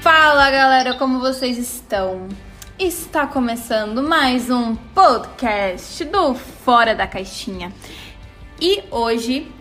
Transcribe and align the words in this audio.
Fala 0.00 0.50
galera, 0.50 0.94
como 0.94 1.20
vocês 1.20 1.58
estão? 1.58 2.28
Está 2.78 3.26
começando 3.26 4.02
mais 4.02 4.50
um 4.50 4.74
podcast 4.74 6.04
do 6.04 6.34
Fora 6.34 6.94
da 6.94 7.06
Caixinha. 7.06 7.72
E 8.60 8.82
hoje 8.90 9.52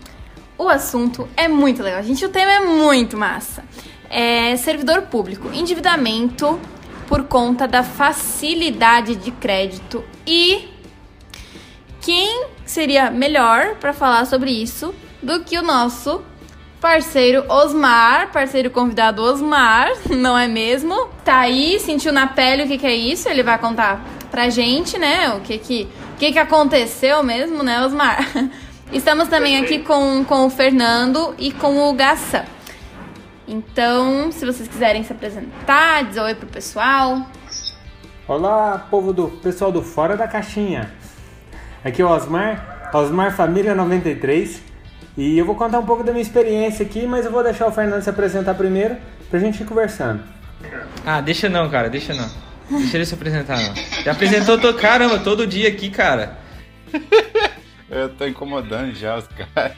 o 0.57 0.69
assunto 0.69 1.27
é 1.35 1.47
muito 1.47 1.83
legal. 1.83 2.01
Gente, 2.01 2.25
o 2.25 2.29
tema 2.29 2.51
é 2.51 2.59
muito 2.61 3.17
massa. 3.17 3.63
É 4.09 4.55
servidor 4.55 5.03
público, 5.03 5.49
endividamento 5.53 6.59
por 7.07 7.23
conta 7.23 7.67
da 7.67 7.83
facilidade 7.83 9.15
de 9.15 9.31
crédito 9.31 10.04
e 10.25 10.69
quem 12.01 12.45
seria 12.65 13.09
melhor 13.09 13.75
para 13.75 13.93
falar 13.93 14.25
sobre 14.25 14.51
isso 14.51 14.93
do 15.21 15.39
que 15.43 15.57
o 15.57 15.61
nosso 15.61 16.21
parceiro 16.79 17.43
Osmar, 17.49 18.32
parceiro 18.32 18.69
convidado 18.69 19.23
Osmar, 19.23 19.91
não 20.09 20.37
é 20.37 20.47
mesmo? 20.47 21.07
Tá 21.23 21.39
aí, 21.39 21.79
sentiu 21.79 22.11
na 22.11 22.27
pele 22.27 22.63
o 22.63 22.68
que, 22.68 22.77
que 22.77 22.85
é 22.85 22.96
isso, 22.96 23.27
ele 23.27 23.43
vai 23.43 23.57
contar 23.57 24.05
pra 24.29 24.49
gente, 24.49 24.97
né? 24.97 25.29
O 25.35 25.41
que 25.41 25.57
que, 25.57 25.87
o 26.13 26.18
que, 26.18 26.32
que 26.32 26.39
aconteceu 26.39 27.24
mesmo, 27.24 27.63
né, 27.63 27.83
Osmar? 27.83 28.25
Estamos 28.91 29.27
também 29.27 29.57
aqui 29.57 29.79
com, 29.79 30.24
com 30.24 30.46
o 30.46 30.49
Fernando 30.49 31.35
e 31.37 31.51
com 31.51 31.89
o 31.89 31.93
Gassan. 31.93 32.45
Então, 33.47 34.30
se 34.30 34.45
vocês 34.45 34.67
quiserem 34.67 35.03
se 35.06 35.14
apresentar, 35.14 36.03
dizer 36.03 36.19
oi 36.19 36.36
pro 36.36 36.47
pessoal. 36.47 37.25
Olá, 38.28 38.86
povo 38.92 39.14
do 39.14 39.30
pessoal 39.30 39.72
do 39.72 39.81
Fora 39.81 40.17
da 40.17 40.28
Caixinha. 40.28 40.92
Aqui 41.81 42.02
é 42.02 42.05
o 42.05 42.09
Osmar, 42.09 42.91
Osmar 42.94 43.33
Família 43.33 43.73
93. 43.73 44.61
E 45.16 45.38
eu 45.38 45.45
vou 45.45 45.55
contar 45.55 45.80
um 45.80 45.86
pouco 45.86 46.03
da 46.03 46.11
minha 46.11 46.21
experiência 46.21 46.86
aqui, 46.86 47.08
mas 47.08 47.25
eu 47.25 47.31
vou 47.31 47.41
deixar 47.41 47.67
o 47.67 47.71
Fernando 47.71 48.02
se 48.02 48.09
apresentar 48.09 48.53
primeiro 48.53 48.97
pra 49.30 49.39
gente 49.39 49.64
ir 49.64 49.66
conversando. 49.66 50.21
Ah, 51.05 51.21
deixa 51.21 51.47
não, 51.47 51.69
cara, 51.69 51.89
deixa 51.89 52.14
não. 52.14 52.30
Deixa 52.69 52.97
ele 52.97 53.05
se 53.05 53.14
apresentar, 53.14 53.58
não. 53.61 53.73
Já 54.03 54.11
apresentou, 54.11 54.59
todo, 54.59 54.77
caramba, 54.77 55.19
todo 55.19 55.47
dia 55.47 55.69
aqui, 55.69 55.89
cara. 55.89 56.38
Eu 57.89 58.09
tô 58.09 58.27
incomodando 58.27 58.93
já 58.93 59.16
os 59.16 59.25
caras. 59.27 59.71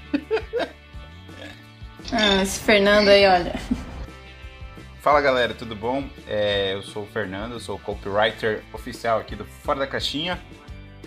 Ah, 2.12 2.42
esse 2.42 2.60
Fernando 2.60 3.10
aí, 3.10 3.26
olha. 3.28 3.54
Fala 5.02 5.22
galera, 5.22 5.54
tudo 5.54 5.76
bom? 5.76 6.04
É, 6.28 6.74
eu 6.74 6.84
sou 6.84 7.04
o 7.04 7.08
Fernando, 7.08 7.54
eu 7.54 7.60
sou 7.60 7.76
o 7.76 7.80
copywriter 7.80 8.62
oficial 8.74 9.20
aqui 9.20 9.36
do 9.36 9.46
Fora 9.46 9.80
da 9.80 9.88
Caixinha. 9.88 10.40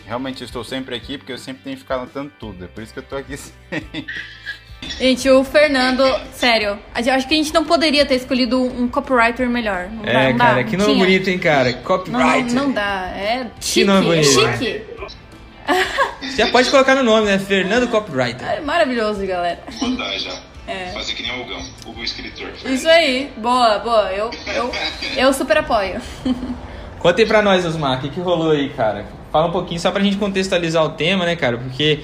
Realmente 0.06 0.40
eu 0.42 0.46
estou 0.46 0.64
sempre 0.64 0.94
aqui 0.96 1.18
porque 1.18 1.32
eu 1.32 1.38
sempre 1.38 1.62
tenho 1.62 1.76
que 1.76 1.82
ficar 1.82 1.96
anotando 1.96 2.32
tudo, 2.38 2.64
é 2.64 2.68
por 2.68 2.82
isso 2.82 2.92
que 2.92 2.98
eu 3.00 3.02
tô 3.04 3.16
aqui 3.16 3.36
sempre. 3.36 4.06
Gente, 4.98 5.30
o 5.30 5.44
Fernando, 5.44 6.02
sério, 6.32 6.76
acho 6.92 7.28
que 7.28 7.34
a 7.34 7.36
gente 7.36 7.54
não 7.54 7.64
poderia 7.64 8.04
ter 8.04 8.16
escolhido 8.16 8.60
um 8.60 8.88
copywriter 8.88 9.48
melhor. 9.48 9.88
Não 9.88 10.02
dá, 10.02 10.10
É, 10.10 10.30
não 10.30 10.36
dá, 10.38 10.44
cara, 10.46 10.64
que 10.64 10.76
nome 10.76 10.92
tinha. 10.94 11.04
bonito, 11.04 11.28
hein, 11.30 11.38
cara? 11.38 11.72
Não, 12.08 12.18
não, 12.18 12.64
não 12.66 12.72
dá, 12.72 13.06
é 13.14 13.46
chique, 13.60 13.86
nome 13.86 14.00
é 14.00 14.22
bonito. 14.22 14.58
chique. 14.58 14.82
Já 16.36 16.50
pode 16.50 16.68
colocar 16.70 16.96
no 16.96 17.04
nome, 17.04 17.26
né? 17.26 17.38
Fernando 17.38 17.86
Copywriter. 17.88 18.42
É 18.48 18.60
maravilhoso, 18.60 19.24
galera. 19.24 19.60
Mandar 19.80 20.18
já. 20.18 20.40
É. 20.66 20.92
Fazer 20.92 21.14
que 21.14 21.22
nem 21.22 21.38
o 21.38 21.42
Hugão, 21.42 21.62
Hugo 21.86 22.02
escritor. 22.04 22.50
Isso 22.64 22.88
aí, 22.88 23.32
boa, 23.36 23.78
boa, 23.80 24.12
eu, 24.12 24.30
eu, 24.54 24.70
eu 25.16 25.32
super 25.32 25.58
apoio. 25.58 26.00
Conta 27.00 27.20
aí 27.20 27.26
pra 27.26 27.42
nós, 27.42 27.66
Osmar, 27.66 27.98
o 27.98 28.00
que, 28.00 28.10
que 28.10 28.20
rolou 28.20 28.52
aí, 28.52 28.68
cara? 28.70 29.04
Fala 29.32 29.48
um 29.48 29.50
pouquinho, 29.50 29.80
só 29.80 29.90
pra 29.90 30.02
gente 30.02 30.16
contextualizar 30.16 30.84
o 30.84 30.90
tema, 30.90 31.26
né, 31.26 31.34
cara? 31.34 31.58
Porque 31.58 32.00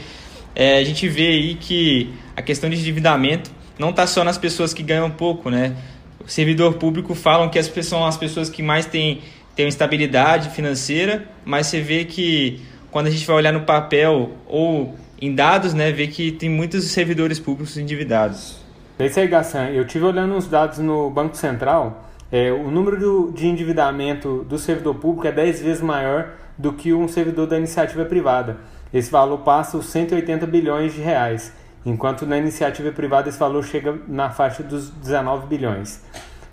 é, 0.56 0.78
a 0.78 0.84
gente 0.84 1.08
vê 1.08 1.28
aí 1.28 1.54
que 1.54 2.12
a 2.34 2.42
questão 2.42 2.68
de 2.68 2.76
endividamento 2.76 3.50
não 3.78 3.92
tá 3.92 4.08
só 4.08 4.24
nas 4.24 4.36
pessoas 4.36 4.74
que 4.74 4.82
ganham 4.82 5.08
pouco, 5.08 5.50
né? 5.50 5.76
O 6.24 6.28
servidor 6.28 6.74
público 6.74 7.14
falam 7.14 7.48
que 7.48 7.60
as 7.60 7.68
pessoas 7.68 7.86
são 7.86 8.06
as 8.06 8.16
pessoas 8.16 8.50
que 8.50 8.60
mais 8.60 8.86
têm, 8.86 9.20
têm 9.54 9.68
estabilidade 9.68 10.50
financeira, 10.50 11.28
mas 11.44 11.68
você 11.68 11.80
vê 11.80 12.04
que 12.04 12.60
quando 12.90 13.06
a 13.06 13.10
gente 13.10 13.26
vai 13.26 13.36
olhar 13.36 13.52
no 13.52 13.62
papel 13.62 14.30
ou 14.46 14.94
em 15.20 15.34
dados, 15.34 15.74
né, 15.74 15.90
vê 15.90 16.06
que 16.06 16.32
tem 16.32 16.48
muitos 16.48 16.84
servidores 16.84 17.38
públicos 17.38 17.76
endividados. 17.76 18.58
É 18.98 19.06
isso 19.06 19.18
aí, 19.20 19.28
Gassan. 19.28 19.70
Eu 19.70 19.86
tive 19.86 20.04
olhando 20.04 20.34
uns 20.34 20.46
dados 20.46 20.78
no 20.78 21.10
Banco 21.10 21.36
Central. 21.36 22.08
É, 22.30 22.52
o 22.52 22.70
número 22.70 23.32
de 23.32 23.46
endividamento 23.46 24.44
do 24.48 24.58
servidor 24.58 24.96
público 24.96 25.26
é 25.26 25.32
10 25.32 25.62
vezes 25.62 25.82
maior 25.82 26.30
do 26.56 26.72
que 26.72 26.92
um 26.92 27.08
servidor 27.08 27.46
da 27.46 27.56
iniciativa 27.56 28.04
privada. 28.04 28.58
Esse 28.92 29.10
valor 29.10 29.38
passa 29.38 29.76
os 29.76 29.86
180 29.86 30.46
bilhões 30.46 30.94
de 30.94 31.00
reais, 31.00 31.52
enquanto 31.86 32.26
na 32.26 32.36
iniciativa 32.36 32.90
privada 32.90 33.28
esse 33.28 33.38
valor 33.38 33.64
chega 33.64 33.96
na 34.08 34.30
faixa 34.30 34.62
dos 34.62 34.90
19 34.90 35.46
bilhões. 35.46 36.02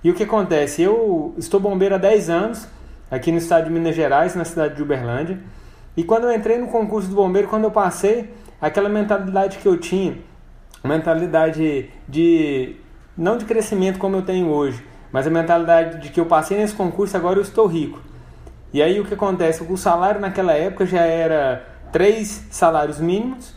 E 0.03 0.09
o 0.11 0.13
que 0.13 0.23
acontece? 0.23 0.81
Eu 0.81 1.33
estou 1.37 1.59
bombeiro 1.59 1.95
há 1.95 1.97
10 1.97 2.29
anos, 2.29 2.67
aqui 3.09 3.31
no 3.31 3.37
estado 3.37 3.65
de 3.65 3.71
Minas 3.71 3.95
Gerais, 3.95 4.35
na 4.35 4.45
cidade 4.45 4.75
de 4.75 4.83
Uberlândia. 4.83 5.39
E 5.95 6.03
quando 6.03 6.25
eu 6.25 6.33
entrei 6.33 6.57
no 6.57 6.67
concurso 6.67 7.07
do 7.07 7.15
bombeiro, 7.15 7.47
quando 7.47 7.63
eu 7.63 7.71
passei, 7.71 8.33
aquela 8.59 8.89
mentalidade 8.89 9.57
que 9.57 9.65
eu 9.65 9.77
tinha, 9.77 10.17
mentalidade 10.83 11.89
de 12.07 12.75
não 13.17 13.37
de 13.37 13.45
crescimento 13.45 13.97
como 13.97 14.17
eu 14.17 14.21
tenho 14.21 14.47
hoje, 14.47 14.83
mas 15.11 15.25
a 15.25 15.29
mentalidade 15.29 16.01
de 16.01 16.09
que 16.09 16.19
eu 16.19 16.25
passei 16.25 16.57
nesse 16.57 16.73
concurso 16.73 17.15
agora 17.15 17.39
eu 17.39 17.43
estou 17.43 17.65
rico. 17.65 18.01
E 18.73 18.81
aí 18.81 18.99
o 18.99 19.05
que 19.05 19.13
acontece? 19.13 19.63
O 19.63 19.77
salário 19.77 20.19
naquela 20.19 20.51
época 20.51 20.85
já 20.85 21.01
era 21.01 21.65
três 21.91 22.45
salários 22.51 22.99
mínimos 22.99 23.55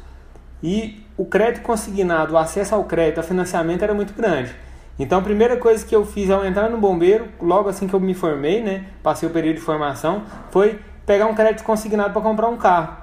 e 0.62 1.02
o 1.16 1.24
crédito 1.24 1.62
consignado, 1.62 2.34
o 2.34 2.38
acesso 2.38 2.74
ao 2.74 2.84
crédito, 2.84 3.18
ao 3.18 3.24
financiamento 3.24 3.82
era 3.82 3.92
muito 3.92 4.14
grande. 4.14 4.54
Então 4.96 5.18
a 5.18 5.22
primeira 5.22 5.56
coisa 5.56 5.84
que 5.84 5.94
eu 5.94 6.06
fiz 6.06 6.30
ao 6.30 6.44
entrar 6.46 6.70
no 6.70 6.78
bombeiro, 6.78 7.26
logo 7.40 7.68
assim 7.68 7.88
que 7.88 7.94
eu 7.94 8.00
me 8.00 8.14
formei, 8.14 8.62
né, 8.62 8.84
passei 9.02 9.28
o 9.28 9.32
período 9.32 9.56
de 9.56 9.62
formação, 9.62 10.22
foi 10.50 10.78
pegar 11.08 11.24
um 11.24 11.34
crédito 11.34 11.64
consignado 11.64 12.12
para 12.12 12.20
comprar 12.20 12.48
um 12.48 12.58
carro. 12.58 12.94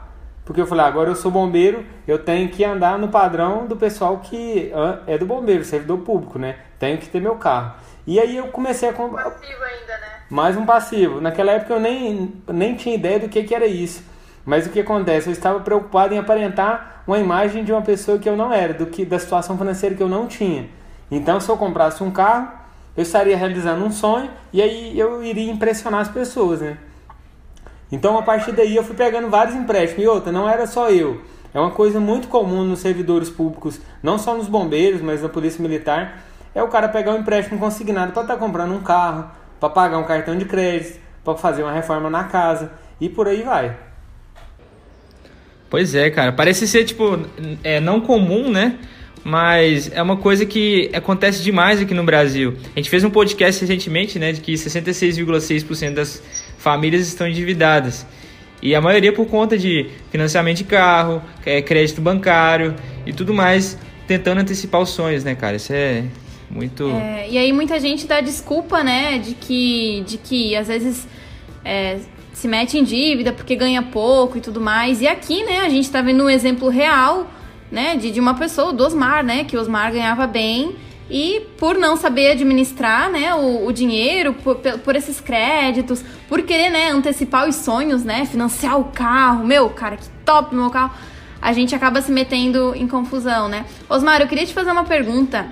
Porque 0.45 0.61
eu 0.61 0.67
falei, 0.67 0.85
agora 0.85 1.09
eu 1.09 1.15
sou 1.15 1.31
bombeiro, 1.31 1.83
eu 2.07 2.19
tenho 2.19 2.47
que 2.49 2.63
andar 2.63 2.99
no 2.99 3.07
padrão 3.07 3.65
do 3.65 3.75
pessoal 3.75 4.19
que 4.19 4.71
ah, 4.75 4.99
é 5.07 5.17
do 5.17 5.25
bombeiro, 5.25 5.65
servidor 5.65 5.97
público, 5.97 6.37
né? 6.37 6.55
Tenho 6.77 6.99
que 6.99 7.09
ter 7.09 7.19
meu 7.19 7.35
carro. 7.37 7.73
E 8.05 8.19
aí 8.19 8.37
eu 8.37 8.49
comecei 8.49 8.89
a 8.89 8.93
comprar. 8.93 9.23
Passivo 9.23 9.63
ainda, 9.63 9.97
né? 9.97 10.07
Mais 10.29 10.55
um 10.55 10.67
passivo. 10.67 11.19
Naquela 11.19 11.53
época 11.53 11.73
eu 11.73 11.79
nem, 11.79 12.31
nem 12.47 12.75
tinha 12.75 12.93
ideia 12.93 13.19
do 13.19 13.27
que, 13.27 13.41
que 13.43 13.55
era 13.55 13.65
isso. 13.65 14.03
Mas 14.45 14.67
o 14.67 14.69
que 14.69 14.81
acontece? 14.81 15.27
Eu 15.27 15.33
estava 15.33 15.59
preocupado 15.61 16.13
em 16.13 16.19
aparentar 16.19 17.01
uma 17.07 17.17
imagem 17.17 17.63
de 17.63 17.71
uma 17.71 17.81
pessoa 17.81 18.19
que 18.19 18.29
eu 18.29 18.37
não 18.37 18.53
era, 18.53 18.75
do 18.75 18.85
que 18.85 19.03
da 19.03 19.17
situação 19.17 19.57
financeira 19.57 19.95
que 19.95 20.03
eu 20.03 20.09
não 20.09 20.27
tinha. 20.27 20.69
Então, 21.09 21.39
se 21.39 21.49
eu 21.49 21.57
comprasse 21.57 22.03
um 22.03 22.11
carro, 22.11 22.51
eu 22.95 23.01
estaria 23.01 23.35
realizando 23.35 23.83
um 23.83 23.91
sonho 23.91 24.29
e 24.53 24.61
aí 24.61 24.99
eu 24.99 25.23
iria 25.23 25.51
impressionar 25.51 26.01
as 26.01 26.07
pessoas, 26.07 26.61
né? 26.61 26.77
Então, 27.95 28.17
a 28.17 28.21
partir 28.21 28.51
daí, 28.51 28.75
eu 28.75 28.83
fui 28.83 28.93
pegando 28.93 29.29
vários 29.29 29.55
empréstimos. 29.55 30.03
E 30.03 30.07
outra, 30.07 30.29
não 30.29 30.49
era 30.49 30.67
só 30.67 30.89
eu. 30.89 31.21
É 31.53 31.59
uma 31.59 31.71
coisa 31.71 31.97
muito 31.97 32.27
comum 32.27 32.61
nos 32.65 32.79
servidores 32.79 33.29
públicos, 33.29 33.79
não 34.03 34.19
só 34.19 34.35
nos 34.35 34.49
bombeiros, 34.49 34.99
mas 34.99 35.21
na 35.21 35.29
polícia 35.29 35.61
militar. 35.61 36.21
É 36.53 36.61
o 36.61 36.67
cara 36.67 36.89
pegar 36.89 37.13
um 37.13 37.19
empréstimo 37.19 37.57
consignado 37.57 38.11
para 38.11 38.23
estar 38.23 38.35
comprando 38.35 38.73
um 38.73 38.81
carro, 38.81 39.31
para 39.61 39.69
pagar 39.69 39.97
um 39.97 40.03
cartão 40.03 40.37
de 40.37 40.43
crédito, 40.43 40.99
para 41.23 41.35
fazer 41.35 41.63
uma 41.63 41.71
reforma 41.71 42.09
na 42.09 42.25
casa 42.25 42.73
e 42.99 43.07
por 43.07 43.29
aí 43.29 43.43
vai. 43.43 43.77
Pois 45.69 45.95
é, 45.95 46.09
cara. 46.09 46.33
Parece 46.33 46.67
ser, 46.67 46.83
tipo, 46.83 47.17
é, 47.63 47.79
não 47.79 48.01
comum, 48.01 48.51
né? 48.51 48.77
Mas 49.23 49.89
é 49.93 50.01
uma 50.01 50.17
coisa 50.17 50.45
que 50.45 50.91
acontece 50.93 51.41
demais 51.41 51.81
aqui 51.81 51.93
no 51.93 52.03
Brasil. 52.03 52.57
A 52.75 52.79
gente 52.79 52.89
fez 52.89 53.05
um 53.05 53.09
podcast 53.09 53.61
recentemente, 53.61 54.19
né? 54.19 54.33
De 54.33 54.41
que 54.41 54.53
66,6% 54.53 55.93
das 55.93 56.21
famílias 56.65 57.07
estão 57.07 57.27
endividadas. 57.27 58.07
E 58.59 58.73
a 58.73 58.81
maioria 58.81 59.13
por 59.13 59.27
conta 59.27 59.55
de 59.55 59.91
financiamento 60.09 60.57
de 60.57 60.63
carro, 60.63 61.21
é, 61.45 61.61
crédito 61.61 62.01
bancário 62.01 62.73
e 63.05 63.13
tudo 63.13 63.35
mais, 63.35 63.77
tentando 64.07 64.41
antecipar 64.41 64.81
os 64.81 64.89
sonhos, 64.89 65.23
né, 65.23 65.35
cara? 65.35 65.57
Isso 65.57 65.71
é 65.71 66.05
muito. 66.49 66.89
É, 66.89 67.29
e 67.29 67.37
aí 67.37 67.53
muita 67.53 67.79
gente 67.79 68.07
dá 68.07 68.19
desculpa, 68.19 68.83
né, 68.83 69.19
de 69.19 69.35
que, 69.35 70.03
de 70.07 70.17
que 70.17 70.55
às 70.55 70.67
vezes 70.67 71.07
é, 71.63 71.99
se 72.33 72.47
mete 72.47 72.79
em 72.79 72.83
dívida 72.83 73.31
porque 73.31 73.55
ganha 73.55 73.83
pouco 73.83 74.39
e 74.39 74.41
tudo 74.41 74.59
mais. 74.59 75.01
E 75.01 75.07
aqui, 75.07 75.43
né, 75.43 75.59
a 75.59 75.69
gente 75.69 75.87
tá 75.91 76.01
vendo 76.01 76.23
um 76.23 76.29
exemplo 76.29 76.67
real, 76.67 77.29
né, 77.71 77.95
de, 77.95 78.09
de 78.09 78.19
uma 78.19 78.33
pessoa, 78.33 78.73
do 78.73 78.83
Osmar, 78.83 79.23
né, 79.23 79.43
que 79.43 79.55
o 79.55 79.61
Osmar 79.61 79.91
ganhava 79.91 80.25
bem 80.25 80.75
e 81.09 81.41
por 81.57 81.77
não 81.77 81.95
saber 81.95 82.31
administrar, 82.31 83.09
né, 83.11 83.33
o, 83.35 83.67
o 83.67 83.71
dinheiro, 83.71 84.33
por, 84.33 84.55
por- 84.55 84.95
esses 84.95 85.19
créditos, 85.21 86.03
por 86.27 86.41
querer, 86.41 86.69
né, 86.69 86.89
antecipar 86.89 87.47
os 87.47 87.55
sonhos, 87.55 88.03
né, 88.03 88.25
financiar 88.25 88.79
o 88.79 88.85
carro, 88.85 89.45
meu, 89.45 89.69
cara, 89.69 89.97
que 89.97 90.07
top 90.25 90.55
meu 90.55 90.69
carro, 90.69 90.91
a 91.41 91.53
gente 91.53 91.75
acaba 91.75 92.01
se 92.01 92.11
metendo 92.11 92.73
em 92.75 92.87
confusão, 92.87 93.47
né. 93.47 93.65
Osmar, 93.87 94.19
eu 94.21 94.27
queria 94.27 94.45
te 94.45 94.53
fazer 94.53 94.71
uma 94.71 94.83
pergunta 94.83 95.47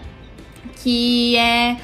que 0.81 1.35
é 1.37 1.77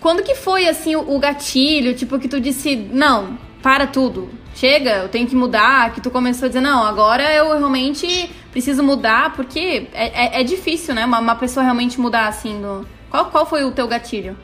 quando 0.00 0.22
que 0.22 0.34
foi 0.34 0.68
assim 0.68 0.94
o 0.96 1.18
gatilho, 1.18 1.94
tipo 1.94 2.18
que 2.18 2.28
tu 2.28 2.40
disse, 2.40 2.74
não, 2.76 3.38
para 3.62 3.86
tudo. 3.86 4.28
Chega, 4.58 4.96
eu 4.96 5.08
tenho 5.08 5.24
que 5.28 5.36
mudar, 5.36 5.92
que 5.92 6.00
tu 6.00 6.10
começou 6.10 6.46
a 6.46 6.48
dizer, 6.48 6.60
não, 6.60 6.82
agora 6.82 7.32
eu 7.32 7.56
realmente 7.56 8.28
preciso 8.50 8.82
mudar, 8.82 9.32
porque 9.34 9.86
é, 9.92 10.38
é, 10.38 10.40
é 10.40 10.42
difícil, 10.42 10.96
né? 10.96 11.04
Uma, 11.04 11.20
uma, 11.20 11.36
pessoa 11.36 11.62
realmente 11.62 12.00
mudar 12.00 12.26
assim. 12.26 12.58
No... 12.58 12.84
Qual, 13.08 13.26
qual 13.26 13.46
foi 13.46 13.62
o 13.62 13.70
teu 13.70 13.86
gatilho? 13.86 14.36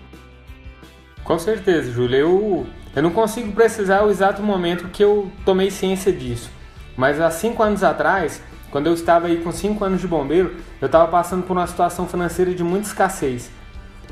Com 1.25 1.37
certeza, 1.37 1.91
Júlia. 1.91 2.19
Eu, 2.19 2.65
eu 2.95 3.03
não 3.03 3.11
consigo 3.11 3.51
precisar 3.51 4.05
o 4.05 4.11
exato 4.11 4.41
momento 4.41 4.87
que 4.87 5.03
eu 5.03 5.33
tomei 5.45 5.69
ciência 5.69 6.13
disso. 6.13 6.49
Mas 6.97 7.21
há 7.21 7.29
cinco 7.29 7.61
anos 7.61 7.83
atrás, 7.83 8.41
quando 8.71 8.87
eu 8.87 8.95
estava 8.95 9.27
aí 9.27 9.39
com 9.39 9.51
cinco 9.51 9.85
anos 9.85 10.01
de 10.01 10.07
bombeiro, 10.07 10.55
eu 10.81 10.87
estava 10.87 11.09
passando 11.09 11.43
por 11.43 11.57
uma 11.57 11.67
situação 11.67 12.07
financeira 12.07 12.55
de 12.55 12.63
muita 12.63 12.87
escassez. 12.87 13.51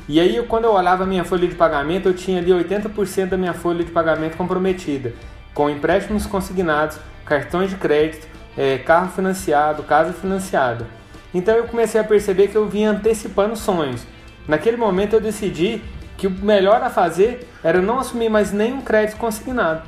E 0.09 0.19
aí, 0.19 0.43
quando 0.49 0.65
eu 0.65 0.73
olhava 0.73 1.03
a 1.03 1.07
minha 1.07 1.23
folha 1.23 1.47
de 1.47 1.55
pagamento, 1.55 2.09
eu 2.09 2.13
tinha 2.13 2.39
ali 2.39 2.51
80% 2.51 3.27
da 3.27 3.37
minha 3.37 3.53
folha 3.53 3.85
de 3.85 3.91
pagamento 3.91 4.35
comprometida, 4.35 5.13
com 5.53 5.69
empréstimos 5.69 6.25
consignados, 6.25 6.97
cartões 7.25 7.69
de 7.69 7.75
crédito, 7.75 8.27
é, 8.57 8.77
carro 8.77 9.11
financiado, 9.11 9.83
casa 9.83 10.13
financiada. 10.13 10.87
Então 11.33 11.55
eu 11.55 11.65
comecei 11.65 11.99
a 11.99 12.03
perceber 12.03 12.47
que 12.47 12.55
eu 12.55 12.67
vinha 12.67 12.91
antecipando 12.91 13.55
sonhos. 13.55 14.05
Naquele 14.47 14.77
momento 14.77 15.13
eu 15.13 15.21
decidi 15.21 15.81
que 16.17 16.27
o 16.27 16.31
melhor 16.31 16.81
a 16.81 16.89
fazer 16.89 17.47
era 17.63 17.81
não 17.81 17.99
assumir 17.99 18.29
mais 18.29 18.51
nenhum 18.51 18.81
crédito 18.81 19.17
consignado. 19.17 19.81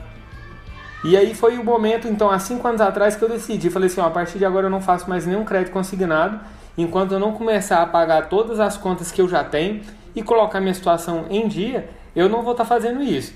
E 1.03 1.15
aí 1.15 1.35
foi 1.35 1.57
o 1.59 1.63
momento, 1.63 2.07
então, 2.07 2.31
há 2.31 2.39
cinco 2.39 2.67
anos 2.67 2.81
atrás 2.81 3.15
que 3.15 3.23
eu 3.23 3.29
decidi. 3.29 3.69
Falei 3.69 3.87
assim, 3.87 4.01
ó, 4.01 4.07
a 4.07 4.09
partir 4.09 4.39
de 4.39 4.45
agora 4.45 4.65
eu 4.65 4.71
não 4.71 4.81
faço 4.81 5.07
mais 5.07 5.23
nenhum 5.23 5.45
crédito 5.45 5.71
consignado, 5.71 6.39
enquanto 6.75 7.11
eu 7.11 7.19
não 7.19 7.31
começar 7.33 7.83
a 7.83 7.85
pagar 7.85 8.27
todas 8.27 8.59
as 8.59 8.75
contas 8.75 9.11
que 9.11 9.21
eu 9.21 9.29
já 9.29 9.43
tenho 9.43 9.81
e 10.15 10.23
colocar 10.23 10.59
minha 10.59 10.73
situação 10.73 11.25
em 11.29 11.47
dia, 11.47 11.87
eu 12.15 12.27
não 12.27 12.41
vou 12.41 12.53
estar 12.53 12.63
tá 12.63 12.67
fazendo 12.67 13.03
isso. 13.03 13.33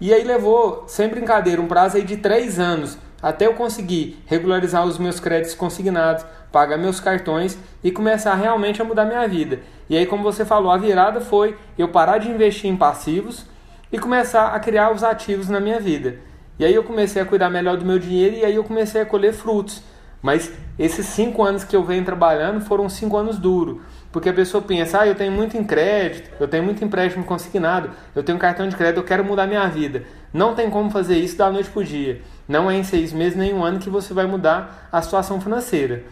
E 0.00 0.14
aí 0.14 0.22
levou, 0.22 0.84
sem 0.86 1.08
brincadeira, 1.08 1.60
um 1.60 1.66
prazo 1.66 1.96
aí 1.96 2.04
de 2.04 2.16
três 2.16 2.58
anos 2.58 2.98
até 3.22 3.46
eu 3.46 3.54
conseguir 3.54 4.22
regularizar 4.26 4.86
os 4.86 4.96
meus 4.96 5.18
créditos 5.18 5.54
consignados, 5.54 6.24
pagar 6.52 6.78
meus 6.78 7.00
cartões 7.00 7.58
e 7.82 7.90
começar 7.90 8.34
realmente 8.34 8.80
a 8.80 8.84
mudar 8.84 9.04
minha 9.04 9.26
vida. 9.26 9.60
E 9.90 9.96
aí, 9.96 10.06
como 10.06 10.22
você 10.22 10.44
falou, 10.44 10.70
a 10.70 10.76
virada 10.76 11.20
foi 11.20 11.56
eu 11.76 11.88
parar 11.88 12.18
de 12.18 12.30
investir 12.30 12.70
em 12.70 12.76
passivos 12.76 13.44
e 13.92 13.98
começar 13.98 14.48
a 14.48 14.60
criar 14.60 14.92
os 14.92 15.02
ativos 15.02 15.48
na 15.48 15.58
minha 15.60 15.80
vida. 15.80 16.18
E 16.58 16.64
aí 16.64 16.74
eu 16.74 16.84
comecei 16.84 17.20
a 17.20 17.24
cuidar 17.24 17.50
melhor 17.50 17.76
do 17.76 17.84
meu 17.84 17.98
dinheiro 17.98 18.36
e 18.36 18.44
aí 18.44 18.54
eu 18.54 18.64
comecei 18.64 19.00
a 19.00 19.06
colher 19.06 19.32
frutos. 19.32 19.82
Mas 20.20 20.52
esses 20.78 21.06
cinco 21.06 21.44
anos 21.44 21.62
que 21.64 21.76
eu 21.76 21.84
venho 21.84 22.04
trabalhando 22.04 22.60
foram 22.60 22.88
cinco 22.88 23.16
anos 23.16 23.38
duros. 23.38 23.80
Porque 24.10 24.30
a 24.30 24.32
pessoa 24.32 24.62
pensa, 24.62 25.00
ah, 25.00 25.06
eu 25.06 25.14
tenho 25.14 25.30
muito 25.30 25.56
em 25.56 25.64
crédito, 25.64 26.30
eu 26.40 26.48
tenho 26.48 26.64
muito 26.64 26.82
empréstimo 26.82 27.24
consignado, 27.24 27.90
eu 28.14 28.22
tenho 28.22 28.38
cartão 28.38 28.66
de 28.68 28.74
crédito, 28.74 28.98
eu 28.98 29.04
quero 29.04 29.24
mudar 29.24 29.46
minha 29.46 29.66
vida. 29.68 30.04
Não 30.32 30.54
tem 30.54 30.70
como 30.70 30.90
fazer 30.90 31.18
isso 31.18 31.36
da 31.36 31.50
noite 31.50 31.68
para 31.68 31.80
o 31.80 31.84
dia. 31.84 32.22
Não 32.46 32.70
é 32.70 32.76
em 32.76 32.82
seis 32.82 33.12
meses 33.12 33.36
nem 33.36 33.52
um 33.52 33.62
ano 33.62 33.78
que 33.78 33.90
você 33.90 34.14
vai 34.14 34.26
mudar 34.26 34.88
a 34.90 35.02
situação 35.02 35.40
financeira. 35.40 36.04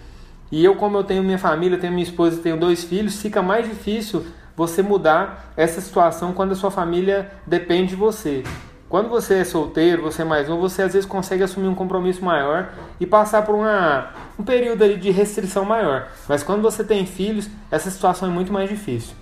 E 0.52 0.64
eu, 0.64 0.76
como 0.76 0.96
eu 0.98 1.04
tenho 1.04 1.22
minha 1.22 1.38
família, 1.38 1.78
tenho 1.78 1.92
minha 1.92 2.04
esposa, 2.04 2.40
tenho 2.40 2.56
dois 2.58 2.84
filhos, 2.84 3.20
fica 3.20 3.42
mais 3.42 3.66
difícil 3.66 4.26
você 4.54 4.82
mudar 4.82 5.52
essa 5.56 5.80
situação 5.80 6.32
quando 6.32 6.52
a 6.52 6.54
sua 6.54 6.70
família 6.70 7.30
depende 7.46 7.90
de 7.90 7.96
você. 7.96 8.42
Quando 8.88 9.08
você 9.08 9.38
é 9.38 9.44
solteiro, 9.44 10.02
você 10.02 10.22
é 10.22 10.24
mais 10.24 10.48
novo, 10.48 10.62
você 10.62 10.82
às 10.82 10.92
vezes 10.92 11.08
consegue 11.08 11.42
assumir 11.42 11.66
um 11.66 11.74
compromisso 11.74 12.24
maior 12.24 12.72
e 13.00 13.06
passar 13.06 13.42
por 13.42 13.54
uma, 13.54 14.12
um 14.38 14.44
período 14.44 14.84
ali 14.84 14.96
de 14.96 15.10
restrição 15.10 15.64
maior. 15.64 16.08
Mas 16.28 16.44
quando 16.44 16.62
você 16.62 16.84
tem 16.84 17.04
filhos, 17.04 17.48
essa 17.70 17.90
situação 17.90 18.28
é 18.28 18.30
muito 18.30 18.52
mais 18.52 18.68
difícil. 18.70 19.16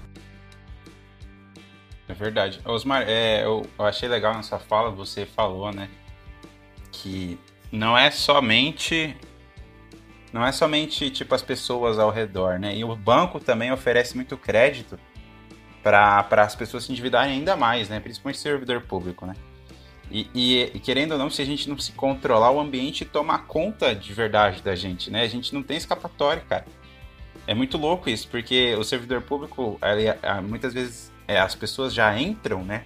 É 2.06 2.12
verdade. 2.12 2.60
Osmar, 2.66 3.04
é, 3.08 3.42
eu, 3.42 3.64
eu 3.78 3.84
achei 3.86 4.06
legal 4.06 4.34
nessa 4.34 4.58
fala, 4.58 4.90
você 4.90 5.24
falou, 5.24 5.72
né? 5.72 5.88
Que 6.92 7.38
não 7.72 7.96
é 7.96 8.10
somente 8.10 9.16
não 10.30 10.44
é 10.44 10.50
somente 10.50 11.10
tipo 11.10 11.32
as 11.32 11.42
pessoas 11.42 11.96
ao 11.96 12.10
redor, 12.10 12.58
né? 12.58 12.76
E 12.76 12.84
o 12.84 12.94
banco 12.96 13.38
também 13.38 13.70
oferece 13.70 14.16
muito 14.16 14.36
crédito 14.36 14.98
para 15.80 16.26
as 16.42 16.56
pessoas 16.56 16.84
se 16.84 16.92
endividarem 16.92 17.34
ainda 17.34 17.56
mais, 17.56 17.88
né? 17.88 18.00
Principalmente 18.00 18.38
servidor 18.38 18.80
público, 18.80 19.24
né? 19.24 19.34
E, 20.14 20.70
e, 20.72 20.78
querendo 20.78 21.12
ou 21.12 21.18
não, 21.18 21.28
se 21.28 21.42
a 21.42 21.44
gente 21.44 21.68
não 21.68 21.76
se 21.76 21.90
controlar, 21.90 22.52
o 22.52 22.60
ambiente 22.60 23.04
toma 23.04 23.36
conta 23.36 23.92
de 23.92 24.14
verdade 24.14 24.62
da 24.62 24.76
gente, 24.76 25.10
né? 25.10 25.22
A 25.22 25.26
gente 25.26 25.52
não 25.52 25.60
tem 25.60 25.76
escapatória, 25.76 26.40
cara. 26.48 26.66
É 27.48 27.52
muito 27.52 27.76
louco 27.76 28.08
isso, 28.08 28.28
porque 28.28 28.76
o 28.76 28.84
servidor 28.84 29.22
público, 29.22 29.76
ele, 29.82 30.04
muitas 30.48 30.72
vezes 30.72 31.12
é, 31.26 31.40
as 31.40 31.56
pessoas 31.56 31.92
já 31.92 32.16
entram, 32.16 32.64
né, 32.64 32.84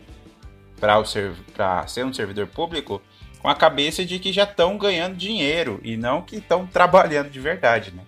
para 0.80 1.86
ser 1.86 2.04
um 2.06 2.14
servidor 2.14 2.46
público 2.46 3.02
com 3.40 3.48
a 3.48 3.54
cabeça 3.54 4.06
de 4.06 4.18
que 4.18 4.32
já 4.32 4.44
estão 4.44 4.78
ganhando 4.78 5.14
dinheiro 5.14 5.78
e 5.82 5.98
não 5.98 6.22
que 6.22 6.36
estão 6.36 6.66
trabalhando 6.66 7.28
de 7.28 7.38
verdade, 7.38 7.92
né? 7.94 8.04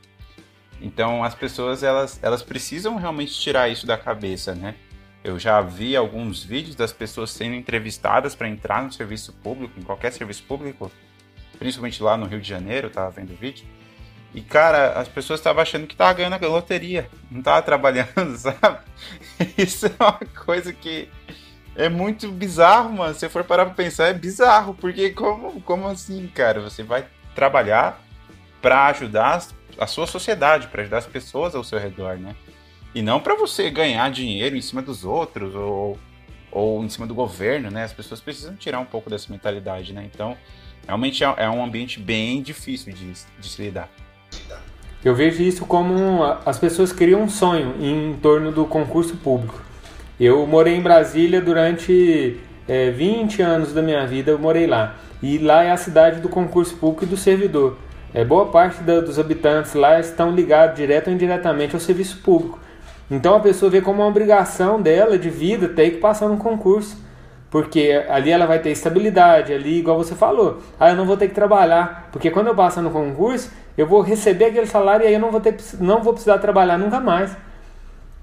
Então 0.80 1.22
as 1.22 1.34
pessoas 1.34 1.82
elas, 1.82 2.18
elas 2.22 2.42
precisam 2.42 2.96
realmente 2.96 3.38
tirar 3.38 3.68
isso 3.68 3.86
da 3.86 3.98
cabeça, 3.98 4.54
né? 4.54 4.76
Eu 5.22 5.38
já 5.38 5.60
vi 5.60 5.94
alguns 5.94 6.42
vídeos 6.42 6.74
das 6.74 6.92
pessoas 6.92 7.30
sendo 7.30 7.54
entrevistadas 7.54 8.34
para 8.34 8.48
entrar 8.48 8.82
no 8.82 8.92
serviço 8.92 9.32
público, 9.34 9.78
em 9.78 9.82
qualquer 9.82 10.12
serviço 10.12 10.42
público, 10.44 10.90
principalmente 11.58 12.02
lá 12.02 12.16
no 12.16 12.26
Rio 12.26 12.40
de 12.40 12.48
Janeiro, 12.48 12.86
eu 12.86 12.92
tava 12.92 13.10
vendo 13.10 13.36
vídeo. 13.36 13.66
E 14.32 14.40
cara, 14.40 14.92
as 14.92 15.08
pessoas 15.08 15.40
estavam 15.40 15.60
achando 15.60 15.86
que 15.86 15.96
tava 15.96 16.14
ganhando 16.14 16.34
a 16.34 16.48
loteria, 16.48 17.08
não 17.30 17.42
tava 17.42 17.60
trabalhando, 17.62 18.34
sabe? 18.38 18.78
Isso 19.58 19.86
é 19.86 19.90
uma 19.98 20.20
coisa 20.44 20.72
que 20.72 21.08
é 21.74 21.88
muito 21.88 22.30
bizarro, 22.30 22.92
mano. 22.92 23.14
Se 23.14 23.28
for 23.28 23.44
parar 23.44 23.66
pra 23.66 23.74
pensar, 23.74 24.06
é 24.06 24.14
bizarro, 24.14 24.74
porque 24.74 25.10
como, 25.10 25.60
como 25.62 25.86
assim, 25.86 26.26
cara? 26.28 26.60
Você 26.60 26.82
vai 26.82 27.06
trabalhar 27.34 28.00
para 28.62 28.86
ajudar 28.86 29.44
a 29.78 29.86
sua 29.86 30.06
sociedade, 30.06 30.68
para 30.68 30.82
ajudar 30.82 30.98
as 30.98 31.06
pessoas 31.06 31.54
ao 31.54 31.64
seu 31.64 31.78
redor, 31.78 32.16
né? 32.16 32.34
E 32.94 33.02
não 33.02 33.20
para 33.20 33.34
você 33.34 33.70
ganhar 33.70 34.10
dinheiro 34.10 34.56
em 34.56 34.60
cima 34.60 34.82
dos 34.82 35.04
outros 35.04 35.54
ou, 35.54 35.98
ou 36.50 36.84
em 36.84 36.88
cima 36.88 37.06
do 37.06 37.14
governo, 37.14 37.70
né? 37.70 37.84
As 37.84 37.92
pessoas 37.92 38.20
precisam 38.20 38.56
tirar 38.56 38.80
um 38.80 38.84
pouco 38.84 39.08
dessa 39.08 39.30
mentalidade, 39.30 39.92
né? 39.92 40.08
Então, 40.12 40.36
realmente 40.86 41.22
é, 41.22 41.34
é 41.36 41.48
um 41.48 41.64
ambiente 41.64 42.00
bem 42.00 42.42
difícil 42.42 42.92
de, 42.92 43.12
de 43.12 43.48
se 43.48 43.62
lidar. 43.62 43.88
Eu 45.04 45.14
vejo 45.14 45.42
isso 45.42 45.64
como 45.64 46.22
as 46.44 46.58
pessoas 46.58 46.92
criam 46.92 47.22
um 47.22 47.28
sonho 47.28 47.74
em 47.80 48.14
torno 48.20 48.52
do 48.52 48.66
concurso 48.66 49.16
público. 49.16 49.62
Eu 50.18 50.46
morei 50.46 50.76
em 50.76 50.82
Brasília 50.82 51.40
durante 51.40 52.38
é, 52.68 52.90
20 52.90 53.40
anos 53.40 53.72
da 53.72 53.80
minha 53.80 54.06
vida, 54.06 54.30
eu 54.30 54.38
morei 54.38 54.66
lá. 54.66 54.96
E 55.22 55.38
lá 55.38 55.62
é 55.62 55.70
a 55.70 55.76
cidade 55.76 56.20
do 56.20 56.28
concurso 56.28 56.76
público 56.76 57.04
e 57.04 57.06
do 57.06 57.16
servidor. 57.16 57.78
É, 58.12 58.24
boa 58.24 58.46
parte 58.46 58.82
da, 58.82 59.00
dos 59.00 59.18
habitantes 59.18 59.72
lá 59.72 59.98
estão 59.98 60.34
ligados 60.34 60.76
direto 60.76 61.08
ou 61.08 61.14
indiretamente 61.14 61.74
ao 61.74 61.80
serviço 61.80 62.18
público. 62.18 62.58
Então 63.10 63.34
a 63.34 63.40
pessoa 63.40 63.70
vê 63.70 63.80
como 63.80 64.00
uma 64.00 64.08
obrigação 64.08 64.80
dela 64.80 65.18
de 65.18 65.28
vida 65.28 65.68
ter 65.68 65.90
que 65.90 65.96
passar 65.98 66.28
num 66.28 66.36
concurso. 66.36 66.96
Porque 67.50 68.04
ali 68.08 68.30
ela 68.30 68.46
vai 68.46 68.60
ter 68.60 68.70
estabilidade, 68.70 69.52
ali, 69.52 69.80
igual 69.80 69.98
você 69.98 70.14
falou, 70.14 70.58
ah, 70.78 70.90
eu 70.90 70.96
não 70.96 71.04
vou 71.04 71.16
ter 71.16 71.26
que 71.26 71.34
trabalhar. 71.34 72.08
Porque 72.12 72.30
quando 72.30 72.46
eu 72.46 72.54
passar 72.54 72.80
no 72.80 72.90
concurso, 72.90 73.50
eu 73.76 73.88
vou 73.88 74.00
receber 74.00 74.46
aquele 74.46 74.66
salário 74.66 75.04
e 75.04 75.08
aí 75.08 75.14
eu 75.14 75.20
não 75.20 75.32
vou, 75.32 75.40
ter, 75.40 75.56
não 75.80 76.00
vou 76.00 76.12
precisar 76.12 76.38
trabalhar 76.38 76.78
nunca 76.78 77.00
mais. 77.00 77.36